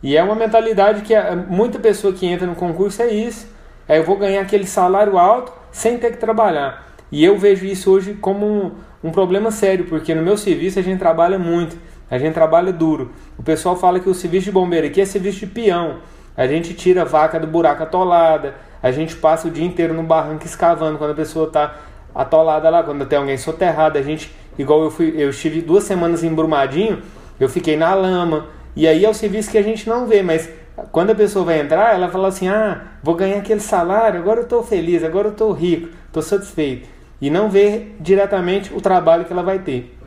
E 0.02 0.16
é 0.16 0.24
uma 0.24 0.36
mentalidade 0.36 1.02
que 1.02 1.14
muita 1.50 1.78
pessoa 1.78 2.14
que 2.14 2.26
entra 2.26 2.48
no 2.48 2.56
concurso 2.56 3.02
é 3.02 3.08
isso. 3.08 3.48
É 3.88 3.98
eu 3.98 4.04
vou 4.06 4.16
ganhar 4.18 4.42
aquele 4.42 4.66
salário 4.66 5.18
alto 5.18 5.52
sem 5.72 5.98
ter 5.98 6.12
que 6.12 6.18
trabalhar. 6.18 6.88
E 7.12 7.24
eu 7.24 7.38
vejo 7.38 7.66
isso 7.66 7.92
hoje 7.92 8.14
como 8.14 8.46
um, 8.46 8.72
um 9.04 9.12
problema 9.12 9.52
sério, 9.52 9.86
porque 9.86 10.16
no 10.16 10.22
meu 10.22 10.38
serviço 10.38 10.80
a 10.80 10.82
gente 10.82 11.00
trabalha 11.00 11.38
muito. 11.38 11.78
A 12.10 12.18
gente 12.18 12.34
trabalha 12.34 12.72
duro. 12.72 13.12
O 13.38 13.44
pessoal 13.44 13.76
fala 13.76 14.00
que 14.00 14.10
o 14.10 14.14
serviço 14.14 14.46
de 14.46 14.52
bombeiro 14.52 14.88
aqui 14.88 15.02
é 15.02 15.06
serviço 15.06 15.40
de 15.40 15.48
peão. 15.48 15.98
A 16.36 16.48
gente 16.48 16.74
tira 16.74 17.02
a 17.02 17.06
vaca 17.06 17.40
do 17.40 17.48
buraco 17.48 17.84
atolada, 17.84 18.56
a 18.82 18.92
gente 18.92 19.16
passa 19.16 19.48
o 19.48 19.52
dia 19.52 19.66
inteiro 19.66 19.94
no 19.94 20.04
barranco 20.04 20.46
escavando 20.46 20.98
quando 20.98 21.12
a 21.12 21.16
pessoa 21.16 21.48
está 21.48 21.76
atolada 22.14 22.70
lá, 22.70 22.84
quando 22.84 23.06
tem 23.06 23.18
alguém 23.18 23.38
soterrado. 23.38 23.98
A 23.98 24.02
gente, 24.02 24.34
igual 24.58 24.84
eu 24.84 24.92
fui, 24.92 25.14
eu 25.18 25.32
estive 25.32 25.62
duas 25.62 25.84
semanas 25.84 26.24
em 26.24 26.34
Brumadinho, 26.34 27.02
eu 27.40 27.50
fiquei 27.50 27.76
na 27.76 27.94
lama. 27.94 28.48
E 28.76 28.88
aí 28.88 29.04
é 29.04 29.10
o 29.10 29.14
serviço 29.14 29.50
que 29.50 29.58
a 29.58 29.64
gente 29.64 29.90
não 29.90 30.06
vê, 30.06 30.22
mas 30.22 30.50
quando 30.92 31.10
a 31.10 31.16
pessoa 31.16 31.44
vai 31.44 31.60
entrar, 31.60 31.96
ela 31.96 32.08
fala 32.08 32.28
assim: 32.28 32.48
ah, 32.48 32.82
vou 33.02 33.16
ganhar 33.16 33.40
aquele 33.40 33.60
salário, 33.60 34.20
agora 34.20 34.40
eu 34.40 34.44
estou 34.44 34.64
feliz, 34.64 35.04
agora 35.04 35.28
eu 35.28 35.32
estou 35.32 35.52
rico, 35.52 35.90
estou 36.06 36.22
satisfeito. 36.22 36.88
E 37.20 37.32
não 37.32 37.50
vê 37.50 37.88
diretamente 38.00 38.72
o 38.74 38.80
trabalho 38.80 39.26
que 39.26 39.34
ela 39.34 39.42
vai 39.42 39.60
ter. 39.60 39.98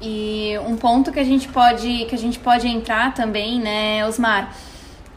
E 0.00 0.54
um 0.66 0.76
ponto 0.76 1.10
que 1.10 1.18
a 1.18 1.24
gente 1.24 1.48
pode, 1.48 2.04
que 2.06 2.14
a 2.14 2.18
gente 2.18 2.38
pode 2.38 2.68
entrar 2.68 3.14
também, 3.14 3.60
né, 3.60 4.06
Osmar, 4.06 4.54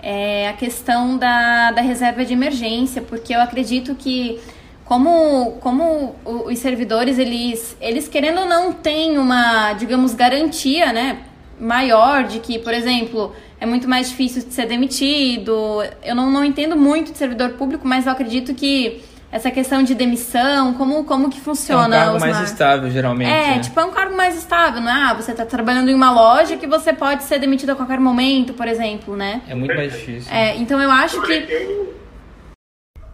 é 0.01 0.47
a 0.47 0.53
questão 0.53 1.17
da, 1.17 1.71
da 1.71 1.81
reserva 1.81 2.23
de 2.23 2.33
emergência, 2.33 3.01
porque 3.01 3.35
eu 3.35 3.41
acredito 3.41 3.93
que 3.95 4.39
como, 4.85 5.57
como 5.59 6.15
os 6.25 6.57
servidores, 6.57 7.19
eles, 7.19 7.77
eles 7.79 8.07
querendo 8.07 8.39
ou 8.39 8.45
não 8.47 8.73
têm 8.73 9.17
uma, 9.17 9.73
digamos, 9.73 10.15
garantia, 10.15 10.91
né, 10.91 11.19
maior 11.59 12.23
de 12.23 12.39
que, 12.39 12.57
por 12.57 12.73
exemplo, 12.73 13.35
é 13.59 13.65
muito 13.65 13.87
mais 13.87 14.09
difícil 14.09 14.41
de 14.43 14.53
ser 14.53 14.65
demitido. 14.65 15.83
Eu 16.03 16.15
não, 16.15 16.31
não 16.31 16.43
entendo 16.43 16.75
muito 16.75 17.11
de 17.11 17.17
servidor 17.17 17.51
público, 17.51 17.87
mas 17.87 18.05
eu 18.05 18.13
acredito 18.13 18.55
que 18.55 19.01
essa 19.31 19.51
questão 19.51 19.83
de 19.83 19.93
demissão, 19.93 20.73
como, 20.73 21.03
como 21.03 21.29
que 21.29 21.37
É 21.37 21.41
um 21.41 21.43
funciona 21.43 21.97
cargo 21.97 22.19
mais 22.19 22.39
estável, 22.41 22.89
geralmente. 22.89 23.29
É, 23.29 23.55
né? 23.55 23.59
tipo, 23.59 23.79
é 23.79 23.85
um 23.85 23.91
cargo 23.91 24.15
mais 24.15 24.35
estável, 24.35 24.81
não 24.81 24.89
é? 24.89 25.11
Ah, 25.11 25.13
você 25.13 25.33
tá 25.33 25.45
trabalhando 25.45 25.89
em 25.89 25.93
uma 25.93 26.11
loja 26.11 26.57
que 26.57 26.65
você 26.65 26.91
pode 26.93 27.23
ser 27.23 27.39
demitido 27.39 27.71
a 27.71 27.75
qualquer 27.75 27.99
momento, 27.99 28.53
por 28.53 28.67
exemplo, 28.67 29.15
né? 29.15 29.41
É 29.47 29.53
muito 29.53 29.75
mais 29.75 29.91
difícil. 29.91 30.33
É, 30.33 30.57
então 30.57 30.81
eu 30.81 30.89
acho 30.89 31.21
que. 31.21 31.89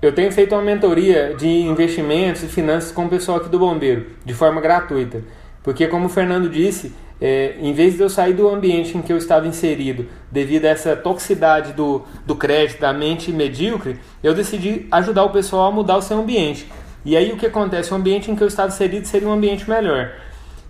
Eu 0.02 0.14
tenho 0.14 0.32
feito 0.32 0.54
uma 0.54 0.62
mentoria 0.62 1.34
de 1.38 1.48
investimentos 1.48 2.44
e 2.44 2.48
finanças 2.48 2.92
com 2.92 3.06
o 3.06 3.10
pessoal 3.10 3.40
aqui 3.40 3.50
do 3.50 3.60
Bombeiro, 3.60 4.12
de 4.24 4.34
forma 4.34 4.62
gratuita. 4.62 5.24
Porque, 5.64 5.88
como 5.88 6.06
o 6.06 6.10
Fernando 6.10 6.48
disse, 6.48 6.94
é, 7.22 7.56
em 7.60 7.74
vez 7.74 7.96
de 7.96 8.02
eu 8.02 8.10
sair 8.10 8.34
do 8.34 8.48
ambiente 8.48 8.98
em 8.98 9.02
que 9.02 9.12
eu 9.12 9.18
estava 9.18 9.48
inserido, 9.48 10.08
devido 10.32 10.66
a 10.66 10.70
essa 10.70 10.96
toxicidade 10.96 11.74
do, 11.74 12.02
do 12.26 12.36
crédito, 12.36 12.82
da 12.82 12.92
mente 12.92 13.32
medíocre, 13.32 14.00
eu 14.22 14.34
decidi 14.34 14.88
ajudar 14.92 15.24
o 15.24 15.30
pessoal 15.30 15.68
a 15.68 15.72
mudar 15.72 15.98
o 15.98 16.02
seu 16.02 16.20
ambiente. 16.20 16.70
E 17.06 17.16
aí 17.16 17.32
o 17.32 17.38
que 17.38 17.46
acontece? 17.46 17.94
O 17.94 17.96
ambiente 17.96 18.30
em 18.30 18.36
que 18.36 18.44
eu 18.44 18.48
estava 18.48 18.70
inserido 18.70 19.06
seria 19.06 19.28
um 19.28 19.34
ambiente 19.34 19.70
melhor. 19.70 20.12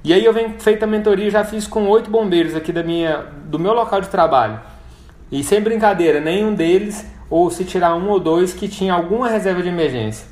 E 0.04 0.14
aí 0.14 0.24
eu 0.24 0.34
venho 0.34 0.54
feito 0.60 0.84
a 0.84 0.88
mentoria, 0.88 1.32
já 1.32 1.44
fiz 1.44 1.66
com 1.66 1.88
oito 1.88 2.12
bombeiros 2.12 2.56
aqui 2.56 2.72
da 2.72 2.84
minha, 2.84 3.26
do 3.46 3.58
meu 3.58 3.74
local 3.74 4.02
de 4.02 4.10
trabalho. 4.10 4.60
E 5.32 5.44
sem 5.44 5.60
brincadeira, 5.62 6.20
nenhum 6.20 6.54
deles, 6.54 7.06
ou 7.28 7.50
se 7.50 7.64
tirar 7.64 7.96
um 7.96 8.10
ou 8.10 8.20
dois, 8.20 8.54
que 8.54 8.68
tinha 8.68 8.94
alguma 8.94 9.28
reserva 9.28 9.64
de 9.64 9.70
emergência. 9.70 10.28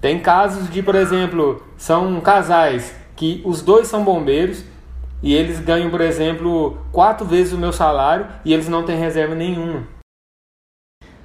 Tem 0.00 0.18
casos 0.18 0.68
de, 0.68 0.82
por 0.82 0.96
exemplo, 0.96 1.62
são 1.76 2.20
casais 2.20 2.92
que 3.14 3.40
os 3.44 3.62
dois 3.62 3.86
são 3.86 4.02
bombeiros 4.02 4.64
e 5.22 5.34
eles 5.34 5.60
ganham, 5.60 5.90
por 5.90 6.00
exemplo, 6.00 6.84
quatro 6.90 7.24
vezes 7.24 7.52
o 7.52 7.58
meu 7.58 7.72
salário 7.72 8.26
e 8.44 8.52
eles 8.52 8.68
não 8.68 8.84
têm 8.84 8.98
reserva 8.98 9.34
nenhuma. 9.34 9.86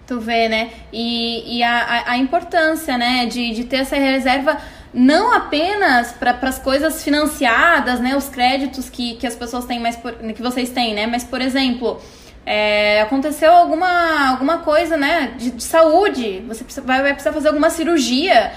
Tu 0.05 0.19
vê, 0.19 0.47
né? 0.47 0.69
E, 0.93 1.57
e 1.57 1.63
a, 1.63 2.11
a, 2.11 2.17
importância, 2.17 2.97
né, 2.97 3.25
de, 3.25 3.51
de 3.51 3.65
ter 3.65 3.77
essa 3.77 3.97
reserva 3.97 4.57
não 4.93 5.33
apenas 5.33 6.13
para 6.13 6.31
as 6.43 6.57
coisas 6.57 7.03
financiadas, 7.03 7.99
né, 7.99 8.15
os 8.15 8.29
créditos 8.29 8.89
que, 8.89 9.15
que 9.15 9.27
as 9.27 9.35
pessoas 9.35 9.65
têm, 9.65 9.81
mas 9.81 9.97
por, 9.97 10.13
que 10.13 10.41
vocês 10.41 10.69
têm, 10.69 10.93
né? 10.93 11.05
Mas, 11.07 11.25
por 11.25 11.41
exemplo, 11.41 11.99
é, 12.45 13.01
aconteceu 13.01 13.51
alguma, 13.51 14.29
alguma 14.29 14.59
coisa, 14.59 14.95
né, 14.95 15.33
de, 15.37 15.51
de 15.51 15.63
saúde, 15.63 16.41
você 16.47 16.63
precisa, 16.63 16.85
vai, 16.85 17.01
vai 17.01 17.11
precisar 17.11 17.33
fazer 17.33 17.49
alguma 17.49 17.69
cirurgia, 17.69 18.53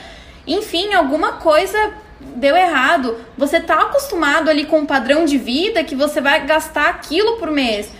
enfim, 0.46 0.94
alguma 0.94 1.32
coisa 1.32 1.92
deu 2.36 2.56
errado. 2.56 3.16
Você 3.36 3.60
tá 3.60 3.82
acostumado 3.82 4.48
ali 4.48 4.66
com 4.66 4.80
um 4.80 4.86
padrão 4.86 5.24
de 5.24 5.38
vida 5.38 5.82
que 5.84 5.94
você 5.94 6.20
vai 6.20 6.46
gastar 6.46 6.88
aquilo 6.88 7.36
por 7.36 7.50
mês. 7.50 7.90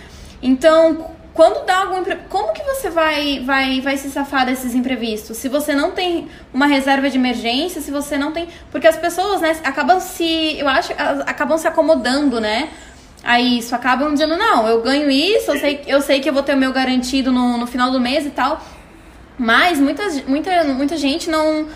Então, 0.41 1.11
quando 1.33 1.65
dá 1.65 1.77
algum 1.77 2.03
como 2.27 2.53
que 2.53 2.63
você 2.63 2.89
vai, 2.89 3.41
vai, 3.45 3.79
vai 3.79 3.97
se 3.97 4.09
safar 4.09 4.45
desses 4.45 4.75
imprevistos? 4.75 5.37
Se 5.37 5.47
você 5.47 5.73
não 5.73 5.91
tem 5.91 6.27
uma 6.53 6.65
reserva 6.65 7.09
de 7.09 7.17
emergência, 7.17 7.81
se 7.81 7.91
você 7.91 8.17
não 8.17 8.31
tem, 8.31 8.47
porque 8.71 8.87
as 8.87 8.97
pessoas, 8.97 9.39
né, 9.39 9.55
acabam 9.63 9.99
se, 9.99 10.59
eu 10.59 10.67
acho, 10.67 10.91
acabam 11.25 11.57
se 11.57 11.67
acomodando, 11.67 12.39
né? 12.41 12.69
A 13.23 13.39
isso, 13.39 13.75
acabam 13.75 14.11
dizendo, 14.11 14.35
não, 14.35 14.67
eu 14.67 14.81
ganho 14.81 15.09
isso, 15.09 15.51
eu 15.51 15.59
sei, 15.59 15.81
eu 15.85 16.01
sei 16.01 16.19
que 16.19 16.27
eu 16.27 16.33
vou 16.33 16.41
ter 16.41 16.55
o 16.55 16.57
meu 16.57 16.73
garantido 16.73 17.31
no, 17.31 17.55
no 17.55 17.67
final 17.67 17.91
do 17.91 17.99
mês 17.99 18.25
e 18.25 18.31
tal. 18.31 18.59
Mas 19.37 19.79
muita, 19.79 20.03
muita, 20.27 20.63
muita 20.65 20.97
gente 20.97 21.29
não 21.29 21.67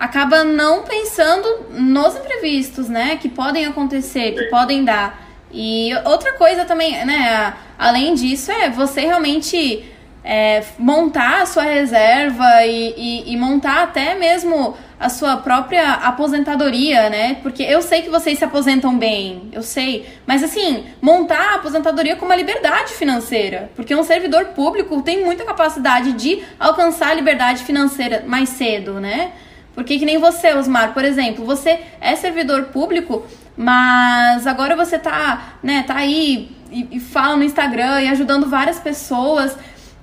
acaba 0.00 0.42
não 0.42 0.82
pensando 0.82 1.66
nos 1.72 2.16
imprevistos, 2.16 2.88
né? 2.88 3.16
Que 3.16 3.28
podem 3.28 3.66
acontecer, 3.66 4.32
que 4.32 4.44
podem 4.44 4.82
dar. 4.82 5.28
E 5.52 5.90
outra 6.06 6.32
coisa 6.32 6.64
também, 6.64 7.04
né? 7.04 7.52
Além 7.78 8.14
disso, 8.14 8.50
é 8.50 8.70
você 8.70 9.02
realmente 9.02 9.84
é, 10.24 10.64
montar 10.78 11.42
a 11.42 11.46
sua 11.46 11.64
reserva 11.64 12.64
e, 12.64 12.94
e, 12.96 13.32
e, 13.32 13.36
montar 13.36 13.82
até 13.82 14.14
mesmo 14.14 14.74
a 14.98 15.10
sua 15.10 15.36
própria 15.36 15.92
aposentadoria, 15.92 17.10
né? 17.10 17.36
Porque 17.42 17.62
eu 17.62 17.82
sei 17.82 18.00
que 18.00 18.08
vocês 18.08 18.38
se 18.38 18.44
aposentam 18.44 18.96
bem, 18.96 19.50
eu 19.52 19.62
sei. 19.62 20.06
Mas 20.26 20.42
assim, 20.42 20.86
montar 21.02 21.52
a 21.52 21.54
aposentadoria 21.56 22.16
com 22.16 22.24
uma 22.24 22.36
liberdade 22.36 22.92
financeira. 22.94 23.70
Porque 23.76 23.94
um 23.94 24.02
servidor 24.02 24.46
público 24.46 25.02
tem 25.02 25.22
muita 25.22 25.44
capacidade 25.44 26.12
de 26.12 26.42
alcançar 26.58 27.10
a 27.10 27.14
liberdade 27.14 27.64
financeira 27.64 28.24
mais 28.26 28.48
cedo, 28.48 28.98
né? 28.98 29.32
Porque 29.74 29.98
que 29.98 30.04
nem 30.04 30.18
você, 30.18 30.52
Osmar, 30.54 30.92
por 30.92 31.04
exemplo, 31.04 31.44
você 31.44 31.80
é 32.00 32.16
servidor 32.16 32.64
público, 32.64 33.24
mas 33.56 34.46
agora 34.46 34.74
você 34.74 34.98
tá, 34.98 35.54
né, 35.62 35.84
tá 35.86 35.96
aí 35.96 36.50
e, 36.70 36.88
e 36.92 37.00
fala 37.00 37.36
no 37.36 37.44
Instagram 37.44 38.00
e 38.02 38.08
ajudando 38.08 38.48
várias 38.48 38.78
pessoas. 38.78 39.56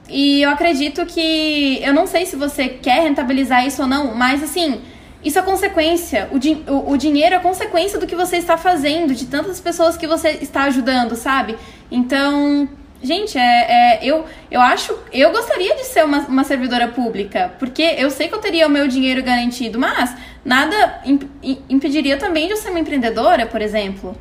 E 0.09 0.41
eu 0.41 0.49
acredito 0.49 1.05
que. 1.05 1.79
Eu 1.83 1.93
não 1.93 2.07
sei 2.07 2.25
se 2.25 2.35
você 2.35 2.69
quer 2.69 3.03
rentabilizar 3.03 3.65
isso 3.65 3.81
ou 3.81 3.87
não, 3.87 4.15
mas 4.15 4.41
assim, 4.41 4.81
isso 5.23 5.37
é 5.37 5.41
consequência. 5.41 6.29
O, 6.31 6.39
di 6.39 6.63
o, 6.67 6.91
o 6.91 6.97
dinheiro 6.97 7.35
é 7.35 7.39
consequência 7.39 7.99
do 7.99 8.07
que 8.07 8.15
você 8.15 8.37
está 8.37 8.57
fazendo, 8.57 9.13
de 9.13 9.25
tantas 9.25 9.59
pessoas 9.59 9.97
que 9.97 10.07
você 10.07 10.29
está 10.41 10.63
ajudando, 10.63 11.15
sabe? 11.15 11.57
Então, 11.91 12.69
Gente, 13.01 13.37
é, 13.37 13.41
é, 13.41 13.99
eu, 14.03 14.25
eu 14.49 14.59
acho. 14.59 14.97
Eu 15.13 15.31
gostaria 15.31 15.75
de 15.75 15.83
ser 15.85 16.03
uma, 16.03 16.19
uma 16.21 16.43
servidora 16.43 16.87
pública, 16.87 17.53
porque 17.59 17.83
eu 17.97 18.09
sei 18.09 18.27
que 18.27 18.33
eu 18.33 18.39
teria 18.39 18.65
o 18.67 18.69
meu 18.69 18.87
dinheiro 18.87 19.21
garantido, 19.21 19.77
mas 19.77 20.15
nada 20.43 21.01
imp, 21.05 21.23
impediria 21.69 22.17
também 22.17 22.47
de 22.47 22.53
eu 22.53 22.57
ser 22.57 22.69
uma 22.69 22.79
empreendedora, 22.79 23.45
por 23.45 23.61
exemplo. 23.61 24.15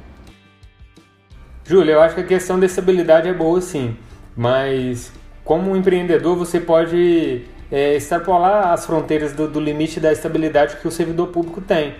Júlia, 1.64 1.92
eu 1.92 2.00
acho 2.00 2.14
que 2.14 2.20
a 2.20 2.26
questão 2.26 2.60
da 2.60 2.66
estabilidade 2.66 3.28
é 3.28 3.32
boa 3.32 3.60
sim, 3.60 3.96
mas 4.36 5.10
como 5.42 5.70
um 5.70 5.76
empreendedor 5.76 6.36
você 6.36 6.60
pode 6.60 7.44
é, 7.72 7.94
extrapolar 7.94 8.72
as 8.72 8.84
fronteiras 8.84 9.32
do, 9.32 9.48
do 9.48 9.58
limite 9.58 9.98
da 9.98 10.12
estabilidade 10.12 10.76
que 10.76 10.86
o 10.86 10.90
servidor 10.90 11.28
público 11.28 11.60
tem. 11.60 11.94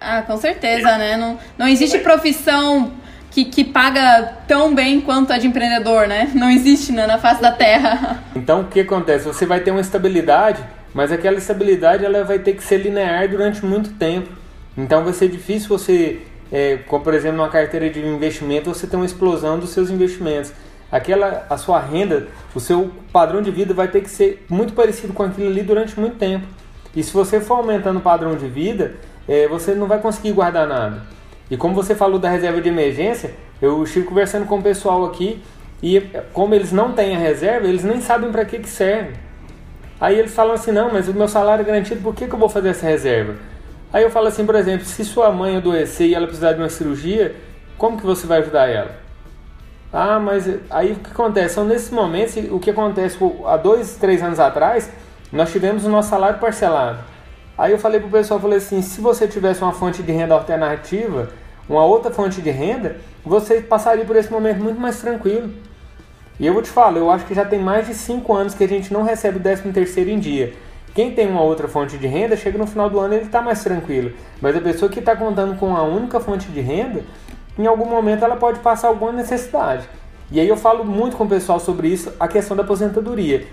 Ah, 0.00 0.22
com 0.22 0.36
certeza, 0.36 0.96
né? 0.96 1.16
Não, 1.16 1.38
não 1.58 1.66
existe 1.66 1.98
profissão 1.98 2.92
que, 3.36 3.44
que 3.44 3.64
paga 3.64 4.32
tão 4.48 4.74
bem 4.74 4.98
quanto 4.98 5.30
a 5.30 5.36
de 5.36 5.46
empreendedor, 5.46 6.08
né? 6.08 6.30
Não 6.34 6.50
existe 6.50 6.90
né, 6.90 7.06
na 7.06 7.18
face 7.18 7.42
da 7.42 7.52
terra. 7.52 8.22
Então, 8.34 8.60
o 8.60 8.64
que 8.64 8.80
acontece? 8.80 9.24
Você 9.26 9.44
vai 9.44 9.60
ter 9.60 9.72
uma 9.72 9.80
estabilidade, 9.80 10.62
mas 10.94 11.10
aquela 11.10 11.36
estabilidade 11.36 12.04
ela 12.04 12.22
vai 12.22 12.38
ter 12.38 12.52
que 12.54 12.62
ser 12.62 12.78
linear 12.78 13.28
durante 13.28 13.64
muito 13.64 13.90
tempo. 13.94 14.28
Então, 14.76 15.02
vai 15.02 15.12
ser 15.12 15.28
difícil 15.28 15.68
você, 15.68 16.20
é, 16.52 16.78
como 16.86 17.02
por 17.02 17.12
exemplo, 17.12 17.38
numa 17.38 17.48
carteira 17.48 17.90
de 17.90 17.98
investimento, 18.00 18.72
você 18.72 18.86
ter 18.86 18.94
uma 18.94 19.04
explosão 19.04 19.58
dos 19.58 19.70
seus 19.70 19.90
investimentos. 19.90 20.52
Aquela, 20.92 21.46
a 21.50 21.56
sua 21.58 21.80
renda, 21.80 22.28
o 22.54 22.60
seu 22.60 22.90
padrão 23.12 23.42
de 23.42 23.50
vida 23.50 23.74
vai 23.74 23.88
ter 23.88 24.00
que 24.00 24.10
ser 24.10 24.46
muito 24.48 24.72
parecido 24.74 25.12
com 25.12 25.24
aquilo 25.24 25.48
ali 25.48 25.62
durante 25.62 25.98
muito 25.98 26.16
tempo. 26.16 26.46
E 26.94 27.02
se 27.02 27.12
você 27.12 27.40
for 27.40 27.56
aumentando 27.56 27.98
o 27.98 28.02
padrão 28.02 28.36
de 28.36 28.46
vida, 28.46 28.94
é, 29.26 29.48
você 29.48 29.74
não 29.74 29.86
vai 29.86 29.98
conseguir 29.98 30.32
guardar 30.32 30.68
nada. 30.68 31.02
E 31.50 31.56
como 31.56 31.74
você 31.74 31.94
falou 31.94 32.18
da 32.18 32.28
reserva 32.28 32.60
de 32.60 32.68
emergência, 32.68 33.34
eu 33.60 33.82
estive 33.84 34.06
conversando 34.06 34.46
com 34.46 34.58
o 34.58 34.62
pessoal 34.62 35.04
aqui 35.04 35.42
e 35.82 36.00
como 36.32 36.54
eles 36.54 36.72
não 36.72 36.92
têm 36.92 37.14
a 37.14 37.18
reserva, 37.18 37.66
eles 37.66 37.84
nem 37.84 38.00
sabem 38.00 38.32
para 38.32 38.44
que, 38.44 38.58
que 38.58 38.68
serve. 38.68 39.14
Aí 40.00 40.18
eles 40.18 40.34
falam 40.34 40.54
assim, 40.54 40.72
não, 40.72 40.92
mas 40.92 41.08
o 41.08 41.14
meu 41.14 41.28
salário 41.28 41.62
é 41.62 41.64
garantido, 41.64 42.02
por 42.02 42.14
que, 42.14 42.26
que 42.26 42.34
eu 42.34 42.38
vou 42.38 42.48
fazer 42.48 42.70
essa 42.70 42.86
reserva? 42.86 43.36
Aí 43.92 44.02
eu 44.02 44.10
falo 44.10 44.26
assim, 44.26 44.44
por 44.44 44.54
exemplo, 44.54 44.84
se 44.84 45.04
sua 45.04 45.30
mãe 45.30 45.56
adoecer 45.56 46.08
e 46.08 46.14
ela 46.14 46.26
precisar 46.26 46.52
de 46.52 46.58
uma 46.60 46.68
cirurgia, 46.68 47.34
como 47.78 47.96
que 47.96 48.04
você 48.04 48.26
vai 48.26 48.38
ajudar 48.40 48.68
ela? 48.68 48.96
Ah, 49.92 50.18
mas 50.18 50.46
aí 50.68 50.92
o 50.92 50.96
que 50.96 51.10
acontece? 51.10 51.54
São 51.54 51.64
nesses 51.64 51.90
momentos, 51.90 52.36
o 52.50 52.58
que 52.58 52.70
acontece 52.70 53.16
há 53.46 53.56
dois, 53.56 53.96
três 53.96 54.22
anos 54.22 54.40
atrás, 54.40 54.90
nós 55.32 55.50
tivemos 55.50 55.84
o 55.84 55.88
nosso 55.88 56.10
salário 56.10 56.38
parcelado. 56.38 56.98
Aí 57.58 57.72
eu 57.72 57.78
falei 57.78 58.00
pro 58.00 58.10
pessoal, 58.10 58.38
falei 58.38 58.58
assim, 58.58 58.82
se 58.82 59.00
você 59.00 59.26
tivesse 59.26 59.62
uma 59.62 59.72
fonte 59.72 60.02
de 60.02 60.12
renda 60.12 60.34
alternativa, 60.34 61.30
uma 61.68 61.84
outra 61.84 62.10
fonte 62.10 62.42
de 62.42 62.50
renda, 62.50 62.96
você 63.24 63.60
passaria 63.60 64.04
por 64.04 64.14
esse 64.14 64.30
momento 64.30 64.62
muito 64.62 64.80
mais 64.80 65.00
tranquilo. 65.00 65.50
E 66.38 66.46
eu 66.46 66.52
vou 66.52 66.60
te 66.60 66.68
falar, 66.68 66.98
eu 66.98 67.10
acho 67.10 67.24
que 67.24 67.34
já 67.34 67.46
tem 67.46 67.58
mais 67.58 67.86
de 67.86 67.94
5 67.94 68.32
anos 68.34 68.54
que 68.54 68.62
a 68.62 68.68
gente 68.68 68.92
não 68.92 69.02
recebe 69.02 69.38
o 69.38 69.40
13 69.40 69.72
terceiro 69.72 70.10
em 70.10 70.18
dia. 70.18 70.52
Quem 70.94 71.12
tem 71.12 71.28
uma 71.28 71.42
outra 71.42 71.66
fonte 71.66 71.96
de 71.96 72.06
renda, 72.06 72.36
chega 72.36 72.58
no 72.58 72.66
final 72.66 72.90
do 72.90 73.00
ano 73.00 73.14
ele 73.14 73.24
está 73.24 73.40
mais 73.40 73.62
tranquilo. 73.62 74.12
Mas 74.40 74.54
a 74.54 74.60
pessoa 74.60 74.90
que 74.90 74.98
está 74.98 75.16
contando 75.16 75.58
com 75.58 75.74
a 75.74 75.82
única 75.82 76.20
fonte 76.20 76.48
de 76.48 76.60
renda, 76.60 77.02
em 77.58 77.66
algum 77.66 77.86
momento 77.86 78.22
ela 78.22 78.36
pode 78.36 78.60
passar 78.60 78.88
alguma 78.88 79.12
necessidade. 79.12 79.88
E 80.30 80.40
aí 80.40 80.48
eu 80.48 80.56
falo 80.56 80.84
muito 80.84 81.16
com 81.16 81.24
o 81.24 81.28
pessoal 81.28 81.58
sobre 81.58 81.88
isso, 81.88 82.12
a 82.20 82.28
questão 82.28 82.56
da 82.56 82.62
aposentadoria. 82.62 83.46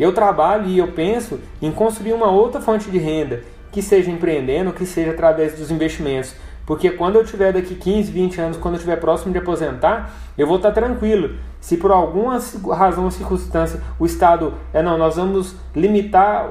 Eu 0.00 0.14
trabalho 0.14 0.66
e 0.66 0.78
eu 0.78 0.88
penso 0.88 1.38
em 1.60 1.70
construir 1.70 2.14
uma 2.14 2.30
outra 2.30 2.58
fonte 2.58 2.90
de 2.90 2.96
renda, 2.96 3.42
que 3.70 3.82
seja 3.82 4.10
empreendendo, 4.10 4.72
que 4.72 4.86
seja 4.86 5.10
através 5.10 5.52
dos 5.52 5.70
investimentos. 5.70 6.34
Porque 6.64 6.90
quando 6.90 7.16
eu 7.16 7.24
tiver 7.24 7.52
daqui 7.52 7.74
15, 7.74 8.10
20 8.10 8.40
anos, 8.40 8.56
quando 8.56 8.74
eu 8.74 8.78
estiver 8.78 8.96
próximo 8.96 9.30
de 9.30 9.38
aposentar, 9.38 10.10
eu 10.38 10.46
vou 10.46 10.56
estar 10.56 10.72
tranquilo. 10.72 11.36
Se 11.60 11.76
por 11.76 11.90
alguma 11.90 12.40
razão 12.74 13.04
ou 13.04 13.10
circunstância 13.10 13.78
o 13.98 14.06
Estado 14.06 14.54
é 14.72 14.82
não, 14.82 14.96
nós 14.96 15.16
vamos 15.16 15.54
limitar 15.76 16.46